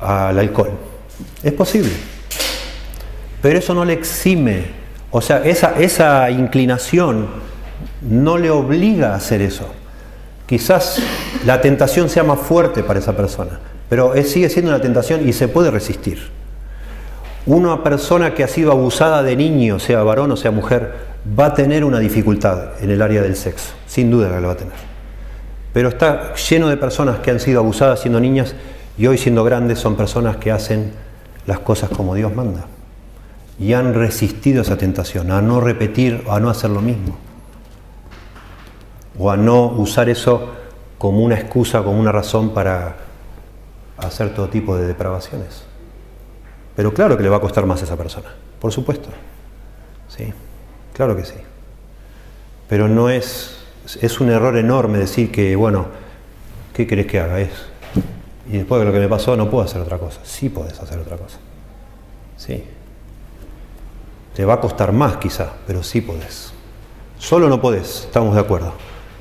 [0.00, 0.70] al alcohol.
[1.42, 1.90] Es posible.
[3.42, 4.64] Pero eso no le exime,
[5.10, 7.26] o sea, esa, inclinación
[8.00, 9.66] no le obliga a hacer eso.
[10.46, 10.98] Quizás
[11.44, 15.48] la tentación sea más fuerte para esa persona, pero sigue siendo una tentación y se
[15.48, 16.30] puede resistir.
[17.46, 20.94] Una persona que ha sido abusada de niño, sea varón o sea mujer,
[21.38, 24.54] va a tener una dificultad en el área del sexo, sin duda que lo va
[24.54, 24.93] a tener
[25.74, 28.54] pero está lleno de personas que han sido abusadas siendo niñas
[28.96, 30.92] y hoy siendo grandes son personas que hacen
[31.46, 32.66] las cosas como Dios manda.
[33.58, 37.16] Y han resistido esa tentación, a no repetir, a no hacer lo mismo.
[39.18, 40.52] O a no usar eso
[40.96, 42.94] como una excusa, como una razón para
[43.98, 45.64] hacer todo tipo de depravaciones.
[46.76, 48.28] Pero claro que le va a costar más a esa persona,
[48.60, 49.08] por supuesto.
[50.06, 50.32] Sí,
[50.92, 51.34] claro que sí.
[52.68, 53.63] Pero no es
[54.00, 55.86] es un error enorme decir que, bueno,
[56.72, 57.40] ¿qué querés que haga?
[57.40, 60.20] Y después de lo que me pasó no puedo hacer otra cosa.
[60.22, 61.38] Sí podés hacer otra cosa.
[62.36, 62.64] Sí.
[64.34, 66.52] Te va a costar más quizá, pero sí podés.
[67.18, 68.74] Solo no podés, estamos de acuerdo.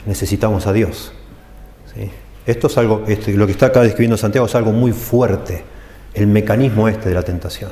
[0.05, 1.13] Necesitamos a Dios.
[1.93, 2.09] ¿Sí?
[2.45, 5.63] Esto es algo, lo que está acá describiendo Santiago es algo muy fuerte.
[6.13, 7.71] el mecanismo este de la tentación.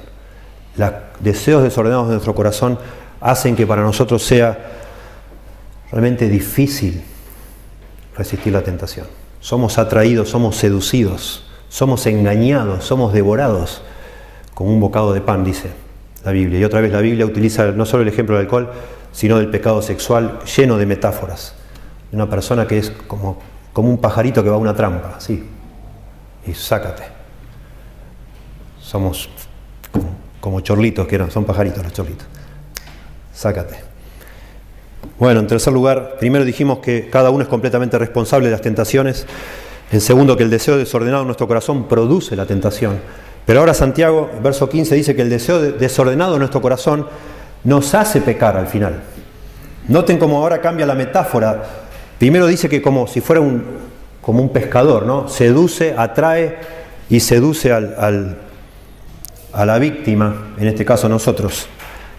[0.77, 2.79] Los deseos desordenados de nuestro corazón
[3.19, 4.80] hacen que para nosotros sea
[5.91, 7.03] realmente difícil
[8.17, 9.07] resistir la tentación.
[9.39, 13.81] Somos atraídos, somos seducidos, somos engañados, somos devorados
[14.53, 15.71] como un bocado de pan, dice
[16.23, 16.59] la Biblia.
[16.59, 18.71] Y otra vez la Biblia utiliza no solo el ejemplo del alcohol,
[19.11, 21.55] sino del pecado sexual lleno de metáforas.
[22.11, 23.39] Una persona que es como,
[23.73, 25.43] como un pajarito que va a una trampa, así.
[26.45, 27.03] Y sácate.
[28.79, 29.29] Somos
[29.91, 32.27] como, como chorlitos, que eran, son pajaritos los chorlitos.
[33.33, 33.90] Sácate.
[35.19, 39.25] Bueno, en tercer lugar, primero dijimos que cada uno es completamente responsable de las tentaciones.
[39.91, 42.99] En segundo, que el deseo desordenado en nuestro corazón produce la tentación.
[43.45, 47.07] Pero ahora Santiago, verso 15, dice que el deseo desordenado en nuestro corazón
[47.63, 49.01] nos hace pecar al final.
[49.87, 51.63] Noten cómo ahora cambia la metáfora.
[52.17, 53.63] Primero dice que como si fuera un,
[54.21, 55.27] como un pescador, ¿no?
[55.27, 56.57] Seduce, atrae
[57.09, 58.37] y seduce al,
[59.51, 61.67] a la víctima, en este caso nosotros.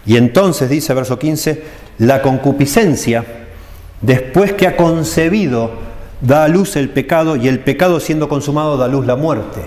[0.05, 1.63] Y entonces dice verso 15,
[1.99, 3.23] la concupiscencia,
[4.01, 5.71] después que ha concebido,
[6.21, 9.61] da a luz el pecado y el pecado siendo consumado da a luz la muerte.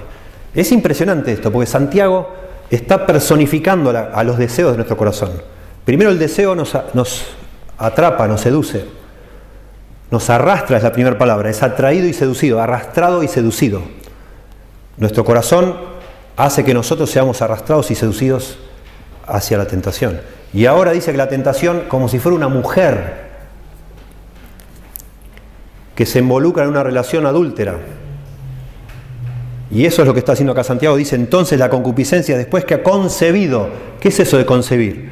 [0.54, 2.32] Es impresionante esto, porque Santiago
[2.70, 5.30] está personificando a los deseos de nuestro corazón.
[5.84, 7.24] Primero el deseo nos, nos
[7.78, 8.84] atrapa, nos seduce,
[10.10, 13.82] nos arrastra, es la primera palabra, es atraído y seducido, arrastrado y seducido.
[14.96, 15.76] Nuestro corazón
[16.36, 18.58] hace que nosotros seamos arrastrados y seducidos
[19.26, 20.20] hacia la tentación.
[20.52, 23.26] Y ahora dice que la tentación, como si fuera una mujer
[25.94, 27.78] que se involucra en una relación adúltera,
[29.70, 30.96] y eso es lo que está haciendo acá Santiago.
[30.96, 33.68] Dice entonces la concupiscencia después que ha concebido.
[34.00, 35.10] ¿Qué es eso de concebir?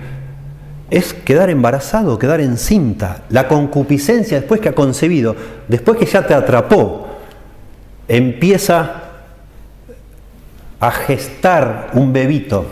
[0.91, 3.25] Es quedar embarazado, quedar encinta.
[3.31, 5.35] La concupiscencia después que ha concebido,
[5.67, 7.09] después que ya te atrapó,
[8.07, 9.03] empieza
[10.79, 12.67] a gestar un bebito.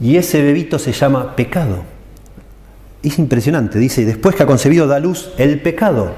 [0.00, 1.82] Y ese bebito se llama pecado.
[3.02, 3.78] Es impresionante.
[3.78, 6.14] Dice, después que ha concebido da luz el pecado.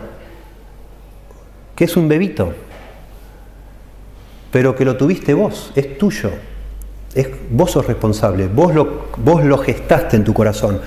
[1.75, 2.55] ¿Qué es un bebito?
[4.51, 6.31] pero que lo tuviste vos, es tuyo.
[7.51, 10.81] Vos sos responsable, vos lo, vos lo gestaste en tu corazón.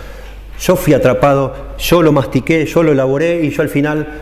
[0.59, 4.21] Yo fui atrapado, yo lo mastiqué, yo lo elaboré y yo al final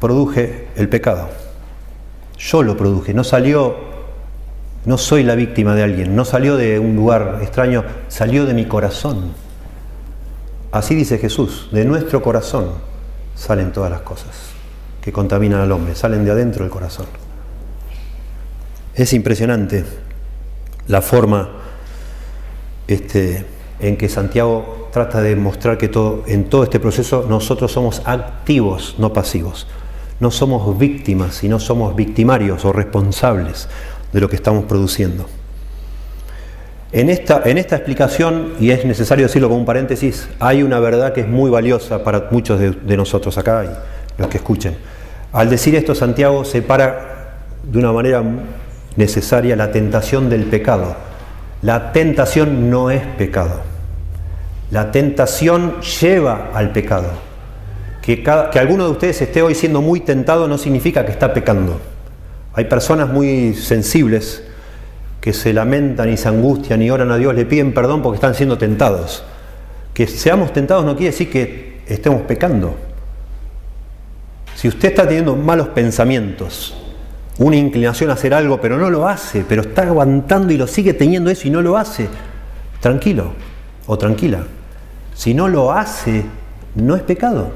[0.00, 1.28] produje el pecado.
[2.38, 3.91] Yo lo produje, no salió,
[4.84, 8.66] no soy la víctima de alguien, no salió de un lugar extraño, salió de mi
[8.66, 9.32] corazón.
[10.72, 12.70] Así dice Jesús, de nuestro corazón
[13.34, 14.52] salen todas las cosas
[15.00, 17.06] que contaminan al hombre, salen de adentro del corazón.
[18.94, 19.84] Es impresionante
[20.86, 21.50] la forma
[22.88, 23.44] este,
[23.80, 25.90] en que Santiago trata de mostrar que
[26.26, 29.66] en todo este proceso nosotros somos activos, no pasivos.
[30.20, 33.68] No somos víctimas, sino somos victimarios o responsables
[34.12, 35.26] de lo que estamos produciendo.
[36.92, 41.14] En esta, en esta explicación, y es necesario decirlo como un paréntesis, hay una verdad
[41.14, 44.76] que es muy valiosa para muchos de, de nosotros acá y los que escuchen.
[45.32, 48.22] Al decir esto, Santiago separa de una manera
[48.96, 50.94] necesaria la tentación del pecado.
[51.62, 53.62] La tentación no es pecado.
[54.70, 57.08] La tentación lleva al pecado.
[58.02, 61.80] Que, que alguno de ustedes esté hoy siendo muy tentado no significa que está pecando.
[62.54, 64.42] Hay personas muy sensibles
[65.20, 68.34] que se lamentan y se angustian y oran a Dios, le piden perdón porque están
[68.34, 69.22] siendo tentados.
[69.94, 72.74] Que seamos tentados no quiere decir que estemos pecando.
[74.56, 76.74] Si usted está teniendo malos pensamientos,
[77.38, 80.92] una inclinación a hacer algo, pero no lo hace, pero está aguantando y lo sigue
[80.92, 82.08] teniendo eso y no lo hace,
[82.80, 83.32] tranquilo
[83.86, 84.44] o tranquila.
[85.14, 86.24] Si no lo hace,
[86.74, 87.52] no es pecado.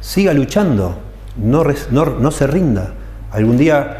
[0.00, 0.98] Siga luchando,
[1.36, 2.94] no, no, no se rinda.
[3.32, 3.96] Algún día,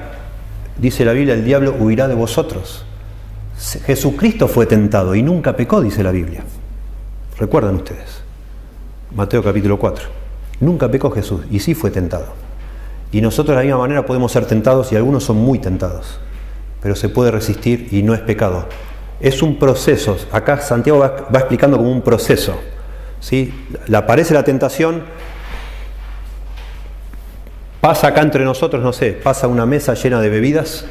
[0.78, 2.84] dice la Biblia, el diablo huirá de vosotros.
[3.86, 6.42] Jesucristo fue tentado y nunca pecó, dice la Biblia.
[7.38, 8.22] ¿Recuerdan ustedes?
[9.14, 10.08] Mateo capítulo 4.
[10.60, 12.26] Nunca pecó Jesús y sí fue tentado.
[13.10, 16.18] Y nosotros de la misma manera podemos ser tentados y algunos son muy tentados,
[16.82, 18.66] pero se puede resistir y no es pecado.
[19.20, 22.54] Es un proceso, acá Santiago va, explicando como un proceso.
[23.20, 23.52] ¿sí?
[23.94, 25.02] Aparece la tentación,
[27.82, 30.84] pasa acá entre nosotros, no sé, pasa una mesa llena de bebidas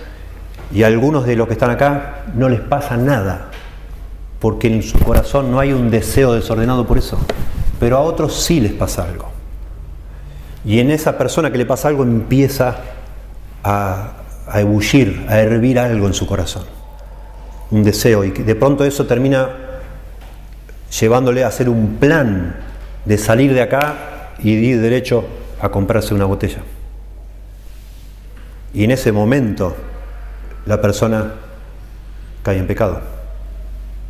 [0.74, 3.48] y a algunos de los que están acá no les pasa nada,
[4.40, 7.18] porque en su corazón no hay un deseo desordenado por eso,
[7.80, 9.30] pero a otros sí les pasa algo.
[10.66, 12.76] Y en esa persona que le pasa algo empieza
[13.64, 14.12] a,
[14.56, 16.64] ebullir, a hervir algo en su corazón,
[17.72, 19.48] un deseo, y de pronto eso termina
[21.00, 22.58] llevándole a hacer un plan
[23.06, 25.24] de salir de acá y ir derecho
[25.62, 26.60] a comprarse una botella.
[28.74, 29.76] Y en ese momento
[30.66, 31.34] la persona
[32.44, 33.00] cae en pecado.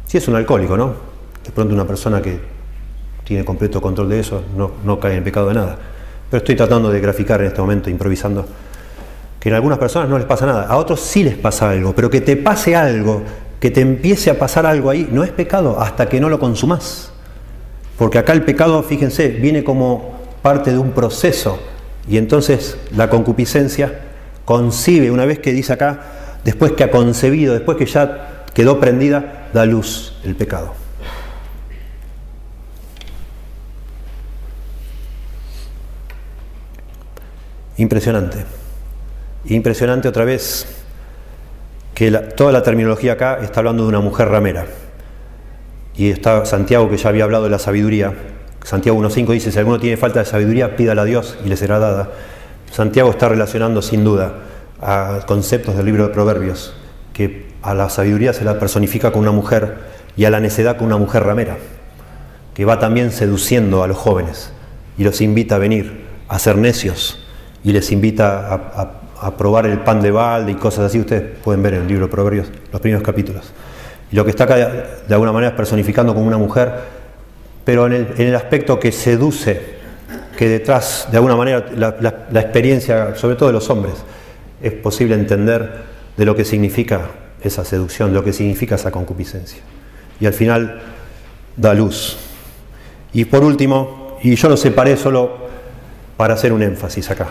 [0.05, 0.93] Si es un alcohólico, ¿no?
[1.43, 2.39] De pronto una persona que
[3.23, 5.77] tiene completo control de eso no, cae en pecado de nada.
[6.29, 8.45] Pero estoy tratando de graficar en este momento, improvisando,
[9.39, 12.09] que en algunas personas no les pasa nada, a otros sí les pasa algo, pero
[12.09, 13.23] que te pase algo,
[13.59, 17.11] que te empiece a pasar algo ahí, no es pecado hasta que no lo consumas.
[17.97, 21.59] Porque acá el pecado, fíjense, viene como parte de un proceso.
[22.07, 24.10] Y entonces la concupiscencia
[24.51, 26.01] concibe, una vez que dice acá,
[26.43, 30.73] después que ha concebido, después que ya quedó prendida, da luz el pecado.
[37.77, 38.39] Impresionante.
[39.45, 40.67] Impresionante otra vez
[41.95, 44.65] que toda la terminología acá está hablando de una mujer ramera.
[45.95, 48.13] Y está Santiago que ya había hablado de la sabiduría.
[48.65, 51.79] Santiago 1.5 dice, si alguno tiene falta de sabiduría, pídala a Dios y le será
[51.79, 52.09] dada.
[52.71, 54.33] Santiago está relacionando sin duda
[54.81, 56.73] a conceptos del libro de Proverbios,
[57.13, 59.77] que a la sabiduría se la personifica con una mujer
[60.15, 61.57] y a la necedad con una mujer ramera,
[62.53, 64.51] que va también seduciendo a los jóvenes
[64.97, 67.19] y los invita a venir a ser necios
[67.63, 68.97] y les invita a,
[69.37, 70.99] probar el pan de balde y cosas así.
[70.99, 73.51] Ustedes pueden ver en el libro de Proverbios los primeros capítulos.
[74.11, 74.55] Y lo que está acá
[75.07, 76.71] de alguna manera es personificando como una mujer,
[77.63, 79.80] pero en el, aspecto que seduce,
[80.41, 83.93] que detrás, de alguna manera, la, experiencia, sobre todo de los hombres,
[84.59, 85.83] es posible entender
[86.17, 87.11] de lo que significa
[87.43, 89.61] esa seducción, de lo que significa esa concupiscencia.
[90.19, 90.81] Y al final
[91.55, 92.17] da luz.
[93.13, 95.31] Y por último, y yo lo separé solo
[96.17, 97.27] para hacer un énfasis acá,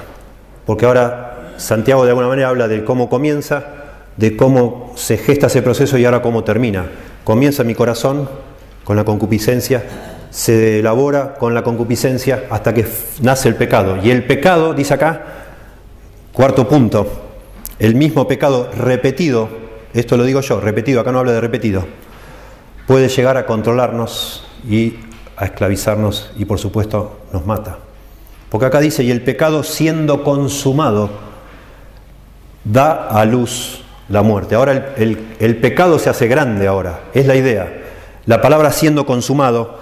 [0.64, 3.64] porque ahora Santiago de alguna manera habla de cómo comienza,
[4.18, 6.86] de cómo se gesta ese proceso y ahora cómo termina.
[7.24, 8.28] Comienza mi corazón
[8.84, 9.82] con la concupiscencia,
[10.30, 12.86] se elabora con la concupiscencia hasta que
[13.20, 13.98] nace el pecado.
[14.02, 15.22] Y el pecado, dice acá,
[16.32, 17.06] cuarto punto,
[17.78, 19.48] el mismo pecado repetido,
[19.92, 21.84] esto lo digo yo, repetido, acá no habla de repetido,
[22.86, 24.96] puede llegar a controlarnos y
[25.36, 27.78] a esclavizarnos y por supuesto nos mata.
[28.50, 31.10] Porque acá dice, y el pecado siendo consumado,
[32.64, 34.54] da a luz la muerte.
[34.54, 37.72] Ahora el, pecado se hace grande ahora, es la idea.
[38.26, 39.78] La palabra siendo consumado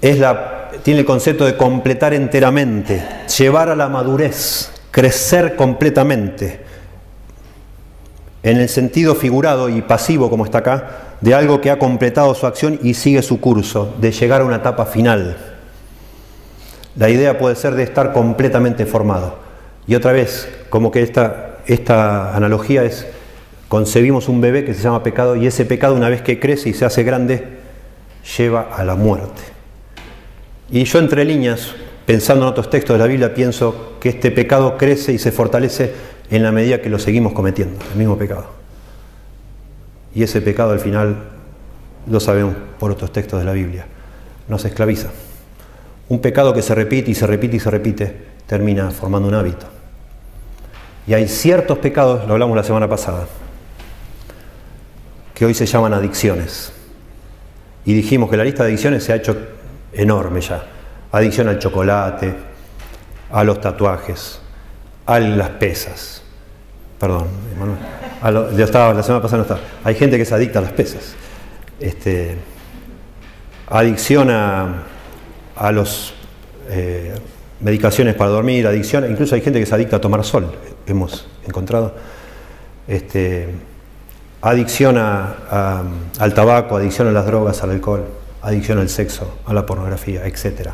[0.00, 3.02] es la, tiene el concepto de completar enteramente,
[3.38, 6.60] llevar a la madurez, crecer completamente,
[8.42, 12.46] en el sentido figurado y pasivo como está acá, de algo que ha completado su
[12.46, 15.36] acción y sigue su curso, de llegar a una etapa final.
[16.96, 19.38] La idea puede ser de estar completamente formado.
[19.86, 23.06] Y otra vez, como que esta, esta analogía es,
[23.68, 26.74] concebimos un bebé que se llama pecado y ese pecado una vez que crece y
[26.74, 27.58] se hace grande,
[28.36, 29.53] lleva a la muerte.
[30.74, 31.72] Y yo entre líneas,
[32.04, 35.92] pensando en otros textos de la Biblia, pienso que este pecado crece y se fortalece
[36.30, 38.46] en la medida que lo seguimos cometiendo, el mismo pecado.
[40.16, 41.28] Y ese pecado al final,
[42.10, 43.86] lo sabemos por otros textos de la Biblia,
[44.48, 45.10] nos esclaviza.
[46.08, 48.16] Un pecado que se repite y se repite y se repite
[48.48, 49.66] termina formando un hábito.
[51.06, 53.28] Y hay ciertos pecados, lo hablamos la semana pasada,
[55.36, 56.72] que hoy se llaman adicciones.
[57.84, 59.36] Y dijimos que la lista de adicciones se ha hecho
[59.94, 60.64] enorme ya.
[61.12, 62.34] Adicción al chocolate,
[63.30, 64.40] a los tatuajes,
[65.06, 66.22] a las pesas.
[66.98, 68.56] Perdón, Emanuel.
[68.56, 69.60] yo estaba, la semana pasada no estaba.
[69.84, 71.14] Hay gente que se adicta a las pesas.
[71.80, 72.36] Este,
[73.68, 74.82] adicción a,
[75.56, 76.14] a los
[76.68, 77.14] eh,
[77.60, 80.52] medicaciones para dormir, adicción, incluso hay gente que se adicta a tomar sol,
[80.86, 81.94] hemos encontrado.
[82.86, 83.48] Este,
[84.42, 88.04] adicción al tabaco, adicción a las drogas, al alcohol,
[88.44, 90.70] adicción al sexo, a la pornografía, etc.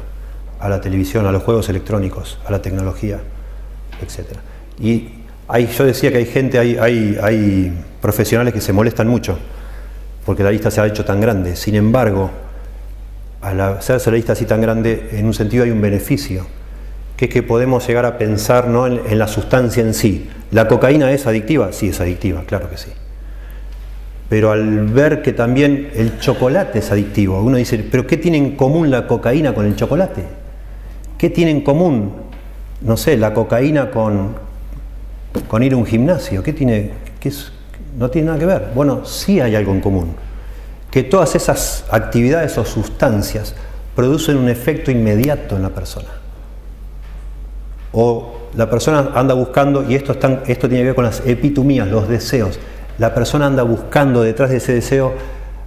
[0.59, 3.21] A la televisión, a los juegos electrónicos, a la tecnología,
[4.03, 4.39] etc.
[4.79, 5.09] Y
[5.49, 6.77] hay, yo decía que hay gente, hay,
[7.23, 9.39] hay, profesionales que se molestan mucho
[10.25, 11.55] porque la lista se ha hecho tan grande.
[11.55, 12.31] Sin embargo,
[13.43, 16.47] al hacerse la lista así tan grande, en un sentido hay un beneficio,
[17.17, 18.87] que es que podemos llegar a pensar ¿no?
[18.87, 20.31] en, la sustancia en sí.
[20.51, 21.73] ¿La cocaína es adictiva?
[21.73, 22.91] Sí, es adictiva, claro que sí.
[24.31, 28.57] Pero al ver que también el chocolate es adictivo, uno dice, ¿pero qué tiene en
[28.57, 30.23] común la cocaína con el chocolate?
[31.19, 32.13] ¿Qué tiene en común,
[32.81, 34.37] no sé, la cocaína con,
[35.61, 36.45] ir a un gimnasio?
[36.45, 36.93] ¿Qué tiene?
[37.99, 38.69] No tiene nada que ver.
[38.73, 40.15] Bueno, sí hay algo en común
[40.91, 43.55] que todas esas actividades o sustancias
[43.95, 46.09] producen un efecto inmediato en la persona.
[47.93, 50.13] O la persona anda buscando, y esto,
[50.47, 52.59] esto tiene que ver con las epitumías, los deseos,
[53.01, 55.15] la persona anda buscando detrás de ese deseo,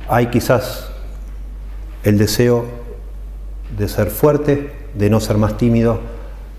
[0.08, 0.88] hay quizás
[2.04, 2.64] el deseo
[3.76, 6.00] de ser fuerte, de no ser más tímido,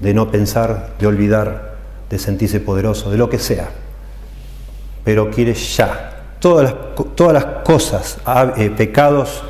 [0.00, 1.76] de no pensar, de olvidar,
[2.10, 3.70] de sentirse poderoso, de lo que sea.
[5.04, 6.10] pero quiere ya.
[6.40, 6.74] Todas
[7.32, 8.18] las, cosas,
[8.56, 9.44] eh, pecados,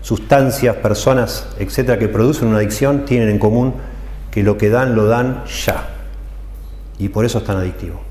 [0.00, 3.74] sustancias, personas, etcétera, que producen una adicción tienen en común
[4.30, 5.88] que lo que dan lo dan ya.
[7.00, 8.07] Y por eso es tan adictivo.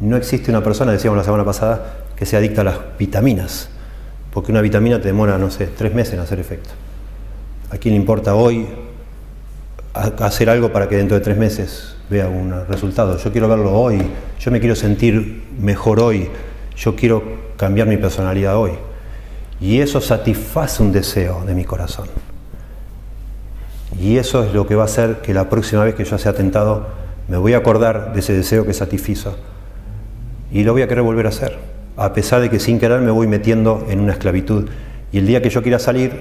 [0.00, 3.68] No existe una persona, decíamos la semana pasada, que sea adicta a las vitaminas,
[4.32, 6.70] porque una vitamina te demora, no sé, tres meses en hacer efecto.
[7.70, 8.66] ¿A quién le importa hoy
[9.92, 13.18] hacer algo para que dentro de tres meses vea un resultado?
[13.18, 14.00] Yo quiero verlo hoy,
[14.38, 16.30] yo me quiero sentir mejor hoy,
[16.76, 17.22] yo quiero
[17.58, 18.72] cambiar mi personalidad hoy.
[19.60, 22.08] Y eso satisface un deseo de mi corazón.
[24.00, 26.32] Y eso es lo que va a hacer que la próxima vez que yo sea
[26.32, 26.86] tentado,
[27.28, 29.36] me voy a acordar de ese deseo que satisfizo
[30.52, 31.58] y lo voy a querer volver a hacer,
[31.96, 34.68] a pesar de que sin querer me voy metiendo en una esclavitud.
[35.12, 36.12] Y el día que yo quiera salir,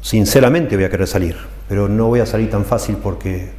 [0.00, 1.36] sinceramente voy a querer salir,
[1.68, 3.50] pero no voy a salir tan fácil porque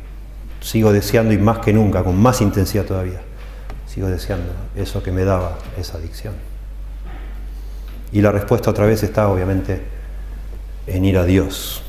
[0.60, 3.22] sigo deseando y más que nunca, con más intensidad todavía,
[3.88, 6.34] sigo deseando eso que me daba esa adicción.
[8.12, 9.82] Y la respuesta otra vez está obviamente
[10.88, 11.84] en ir a Dios,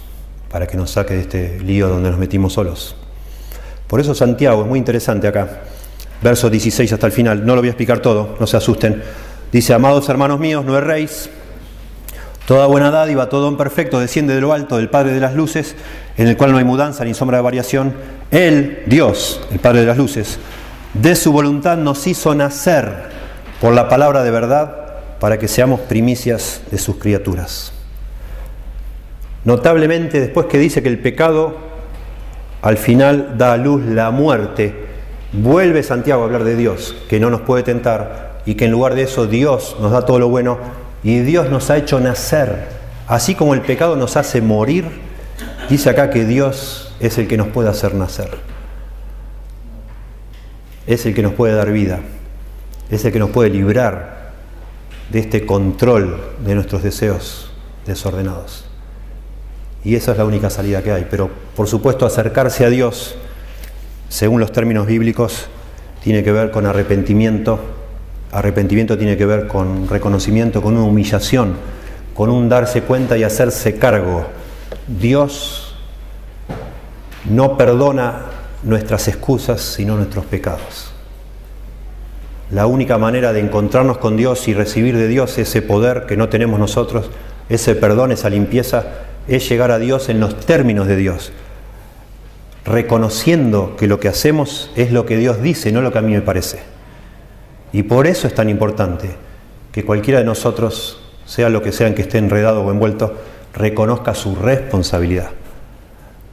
[0.50, 2.96] para que nos saque de este lío donde nos metimos solos.
[3.86, 5.62] Por eso Santiago es muy interesante acá
[6.22, 7.44] verso 16 hasta el final.
[7.44, 9.02] No lo voy a explicar todo, no se asusten.
[9.52, 11.30] Dice, amados hermanos míos, no erréis.
[12.46, 15.76] Toda buena dádiva, todo don perfecto desciende de lo alto del Padre de las Luces,
[16.16, 17.92] en el cual no hay mudanza ni sombra de variación.
[18.30, 20.38] Él, Dios, el Padre de las Luces,
[20.94, 23.08] de su voluntad nos hizo nacer
[23.60, 27.72] por la palabra de verdad para que seamos primicias de sus criaturas.
[29.44, 31.56] Notablemente, después que dice que el pecado
[32.62, 34.87] al final da a luz la muerte,
[35.32, 38.94] Vuelve Santiago a hablar de Dios, que no nos puede tentar y que en lugar
[38.94, 40.58] de eso Dios nos da todo lo bueno
[41.02, 42.66] y Dios nos ha hecho nacer.
[43.06, 44.86] Así como el pecado nos hace morir,
[45.68, 48.30] dice acá que Dios es el que nos puede hacer nacer.
[50.86, 52.00] Es el que nos puede dar vida.
[52.90, 54.32] Es el que nos puede librar
[55.10, 57.50] de este control de nuestros deseos
[57.86, 58.64] desordenados.
[59.84, 61.06] Y esa es la única salida que hay.
[61.10, 63.16] Pero por supuesto acercarse a Dios
[64.08, 65.48] según los términos bíblicos,
[66.02, 67.60] tiene que ver con arrepentimiento.
[68.32, 71.54] Arrepentimiento tiene que ver con reconocimiento, con una humillación,
[72.14, 74.26] con un darse cuenta y hacerse cargo.
[74.86, 75.74] Dios
[77.28, 78.22] no perdona
[78.62, 80.92] nuestras excusas, sino nuestros pecados.
[82.50, 86.30] La única manera de encontrarnos con Dios y recibir de Dios ese poder que no
[86.30, 87.10] tenemos nosotros,
[87.50, 88.84] ese perdón, esa limpieza,
[89.26, 91.32] es llegar a Dios en los términos de Dios,
[92.64, 96.12] reconociendo que lo que hacemos es lo que Dios dice, no lo que a mí
[96.12, 96.60] me parece.
[97.72, 99.10] Y por eso es tan importante
[99.72, 103.14] que cualquiera de nosotros, sea lo que sea en que esté enredado o envuelto,
[103.54, 105.30] reconozca su responsabilidad.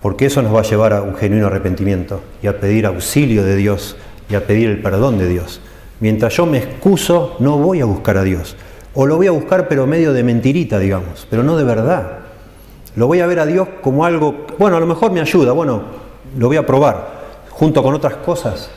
[0.02, 3.56] Porque eso nos va a llevar a un genuino arrepentimiento y a pedir auxilio de
[3.56, 3.98] Dios
[4.30, 5.62] y a pedir el perdón de Dios.
[6.00, 8.56] Mientras yo me excuso, no voy a buscar a Dios.
[8.94, 12.20] O lo voy a buscar pero medio de mentirita, digamos, pero no de verdad.
[12.96, 15.84] Lo voy a ver a Dios como algo, bueno, a lo mejor me ayuda, bueno,
[16.38, 18.70] lo voy a probar, junto con otras cosas,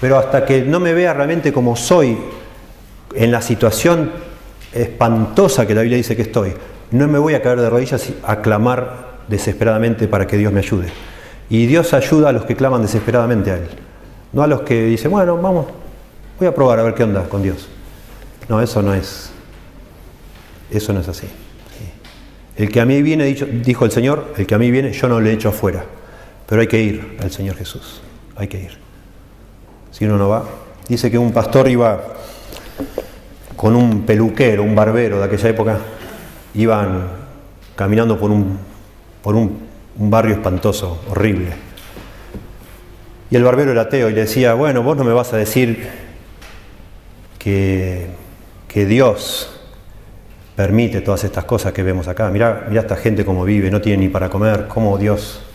[0.00, 2.18] pero hasta que no me vea realmente como soy,
[3.14, 4.10] en la situación
[4.72, 6.54] espantosa que la Biblia dice que estoy,
[6.92, 10.88] no me voy a caer de rodillas a clamar desesperadamente para que Dios me ayude.
[11.50, 13.68] Y Dios ayuda a los que claman desesperadamente a Él,
[14.32, 15.66] no a los que dicen, bueno, vamos,
[16.38, 17.68] voy a probar a ver qué onda con Dios.
[18.48, 19.30] No, eso no es,
[20.70, 21.28] eso no es así.
[22.56, 25.20] El que a mí viene, dijo el Señor, el que a mí viene, yo no
[25.20, 25.84] le echo afuera.
[26.52, 28.02] Pero hay que ir al Señor Jesús,
[28.36, 28.72] hay que ir.
[29.90, 30.44] Si uno no va,
[30.86, 31.98] dice que un pastor iba
[33.56, 35.78] con un peluquero, un barbero de aquella época,
[36.52, 37.08] iban
[37.74, 38.58] caminando por un,
[39.22, 39.60] por un,
[39.96, 41.54] barrio espantoso, horrible.
[43.30, 45.88] Y el barbero era ateo y le decía, bueno, vos no me vas a decir
[47.38, 48.08] que,
[48.68, 49.58] que Dios
[50.54, 52.28] permite todas estas cosas que vemos acá.
[52.28, 55.46] Mirá, mirá esta gente cómo vive, no tiene ni para comer, cómo Dios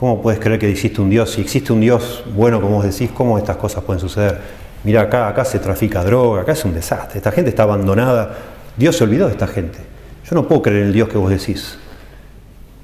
[0.00, 1.30] ¿Cómo puedes creer que existe un Dios?
[1.30, 4.40] Si existe un Dios bueno, como vos decís, ¿cómo estas cosas pueden suceder?
[4.82, 8.34] Mira acá, acá se trafica droga, acá es un desastre, esta gente está abandonada.
[8.78, 9.78] Dios se olvidó de esta gente.
[10.24, 11.76] Yo no puedo creer en el Dios que vos decís,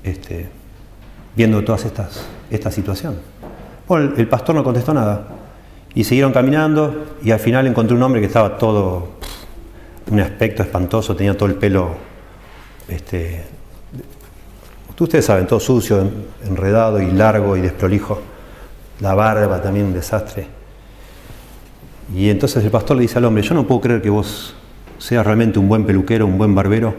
[0.05, 0.51] este,
[1.35, 3.17] viendo todas estas, esta situación.
[3.89, 5.27] Bueno, el, pastor no contestó nada.
[5.95, 9.13] Y siguieron caminando y al final encontré un hombre que estaba todo,
[10.11, 11.93] un aspecto espantoso, tenía todo el pelo
[12.89, 13.56] este,
[14.99, 16.11] Ustedes saben, todo sucio,
[16.45, 18.21] enredado y largo y desprolijo.
[19.01, 20.47] La barba también un desastre.
[22.15, 24.55] Y entonces el pastor le dice al hombre, yo no puedo creer que vos
[24.99, 26.95] seas realmente un buen peluquero, un buen barbero,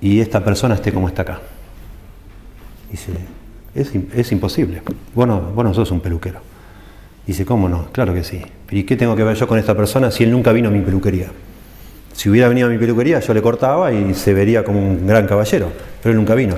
[0.00, 1.40] y esta persona esté como está acá.
[2.90, 3.12] Dice,
[3.74, 4.82] es, imposible.
[5.14, 6.40] Bueno, vos no sos un peluquero.
[7.26, 7.86] Dice, ¿cómo no?
[7.90, 8.40] Claro que sí.
[8.70, 10.80] ¿Y qué tengo que ver yo con esta persona si él nunca vino a mi
[10.80, 11.28] peluquería?
[12.12, 15.26] Si hubiera venido a mi peluquería, yo le cortaba y se vería como un gran
[15.26, 15.72] caballero,
[16.02, 16.54] pero él nunca vino.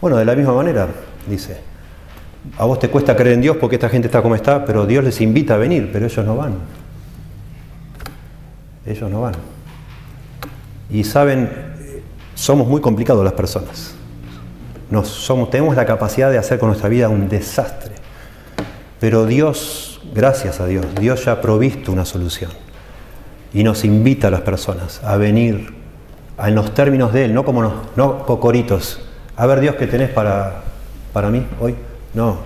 [0.00, 0.86] Bueno, de la misma manera,
[1.26, 1.58] dice,
[2.56, 5.04] a vos te cuesta creer en Dios porque esta gente está como está, pero Dios
[5.04, 6.54] les invita a venir, pero ellos no van.
[8.86, 9.34] Ellos no van.
[10.90, 11.50] Y saben,
[12.34, 13.94] somos muy complicados las personas.
[14.90, 17.92] Nos, somos, tenemos la capacidad de hacer con nuestra vida un desastre.
[19.00, 22.50] Pero Dios, gracias a Dios, Dios ya ha provisto una solución.
[23.52, 25.74] Y nos invita a las personas a venir
[26.42, 27.62] en los términos de Él, no como
[27.96, 29.07] no cocoritos.
[29.38, 30.62] A ver, Dios, ¿qué tenés para,
[31.12, 31.76] para mí hoy?
[32.12, 32.38] No,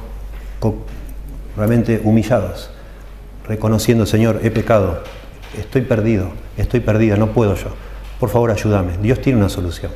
[1.56, 2.70] realmente humillados,
[3.48, 5.02] reconociendo, Señor, he pecado,
[5.59, 6.28] estoy perdido,
[6.59, 7.69] estoy perdida, no puedo yo.
[8.20, 8.98] Por favor, ayúdame.
[8.98, 9.90] Dios tiene una solución.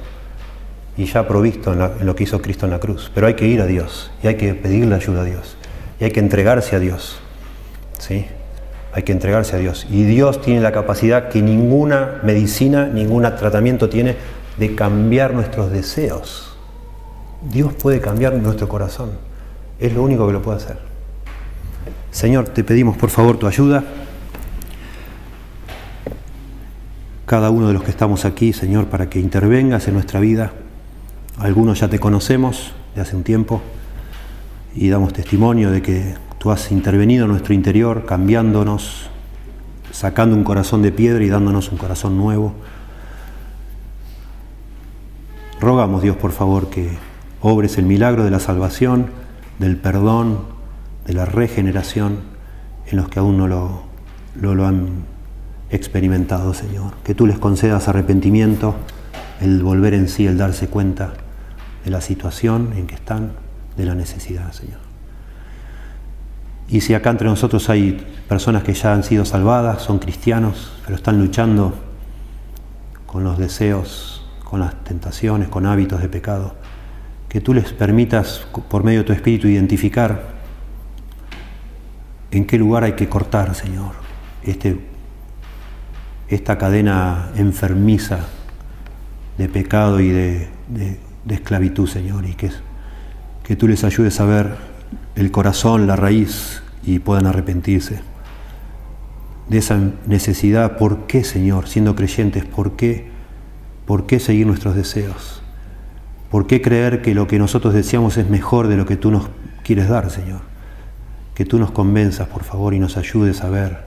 [0.97, 3.13] Y ya provisto en, en, lo que hizo Cristo en la cruz.
[3.15, 5.59] Pero hay que ir a Dios y hay que pedirle ayuda a Dios.
[6.01, 7.19] Y hay que entregarse a Dios.
[7.99, 8.27] ¿Sí?
[8.95, 9.87] Hay que entregarse a Dios.
[9.91, 14.17] Y Dios tiene la capacidad que ninguna medicina, ningún tratamiento tiene
[14.57, 16.56] de cambiar nuestros deseos.
[17.51, 19.11] Dios puede cambiar nuestro corazón.
[19.79, 20.79] Es lo único que lo puede hacer.
[22.11, 23.85] Señor, te pedimos por favor tu ayuda.
[27.27, 30.53] Cada uno de los que estamos aquí, Señor, para que intervengas en nuestra vida.
[31.39, 33.61] Algunos ya te conocemos de hace un tiempo
[34.75, 39.11] y damos testimonio de que tú has intervenido en nuestro interior, cambiándonos,
[39.93, 42.55] sacando un corazón de piedra y dándonos un corazón nuevo.
[45.61, 46.97] Rogamos, Dios, por favor, que
[47.41, 49.11] obres el milagro de la salvación,
[49.59, 50.41] del perdón,
[51.07, 52.19] de la regeneración
[52.87, 53.83] en los que aún no lo,
[54.41, 55.05] lo, han
[55.71, 56.95] experimentado, Señor.
[57.05, 58.77] Que tú les concedas arrepentimiento,
[59.41, 61.13] el volver en sí, el darse cuenta
[61.85, 63.33] de la situación en que están,
[63.77, 64.79] de la necesidad, Señor.
[66.69, 70.97] Y si acá entre nosotros hay personas que ya han sido salvadas, son cristianos, pero
[70.97, 71.75] están luchando
[73.07, 76.55] con los deseos, con las tentaciones, con hábitos de pecado,
[77.37, 80.23] que tú les permitas, por medio de tu Espíritu, identificar
[82.31, 83.93] en qué lugar hay que cortar, Señor,
[84.43, 84.81] este,
[86.29, 88.21] esta cadena enfermiza
[89.37, 90.49] de pecado y de,
[91.29, 92.49] esclavitud, Señor, y que,
[93.45, 94.57] que tú les ayudes a ver
[95.15, 98.01] el corazón, la raíz, y puedan arrepentirse
[99.51, 100.79] de esa necesidad.
[100.79, 103.11] ¿Por qué, Señor, siendo creyentes, por qué,
[103.85, 105.43] por qué seguir nuestros deseos?
[106.31, 109.29] ¿Por qué creer que lo que nosotros deseamos es mejor de lo que tú nos
[109.63, 110.41] quieres dar, Señor?
[111.35, 113.87] Que tú nos convenzas, por favor, y nos ayudes a ver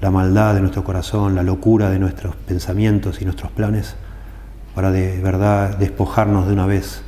[0.00, 3.96] la maldad de nuestro corazón, la locura de nuestros pensamientos y nuestros planes,
[4.74, 7.02] para de verdad despojarnos de una vez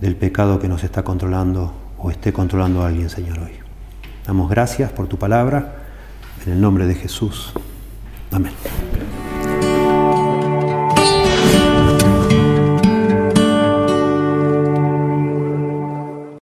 [0.00, 3.52] del pecado que nos está controlando o esté controlando a alguien, Señor, hoy.
[4.26, 5.76] Damos gracias por tu palabra,
[6.46, 7.52] en el nombre de Jesús.
[8.30, 8.52] Amén.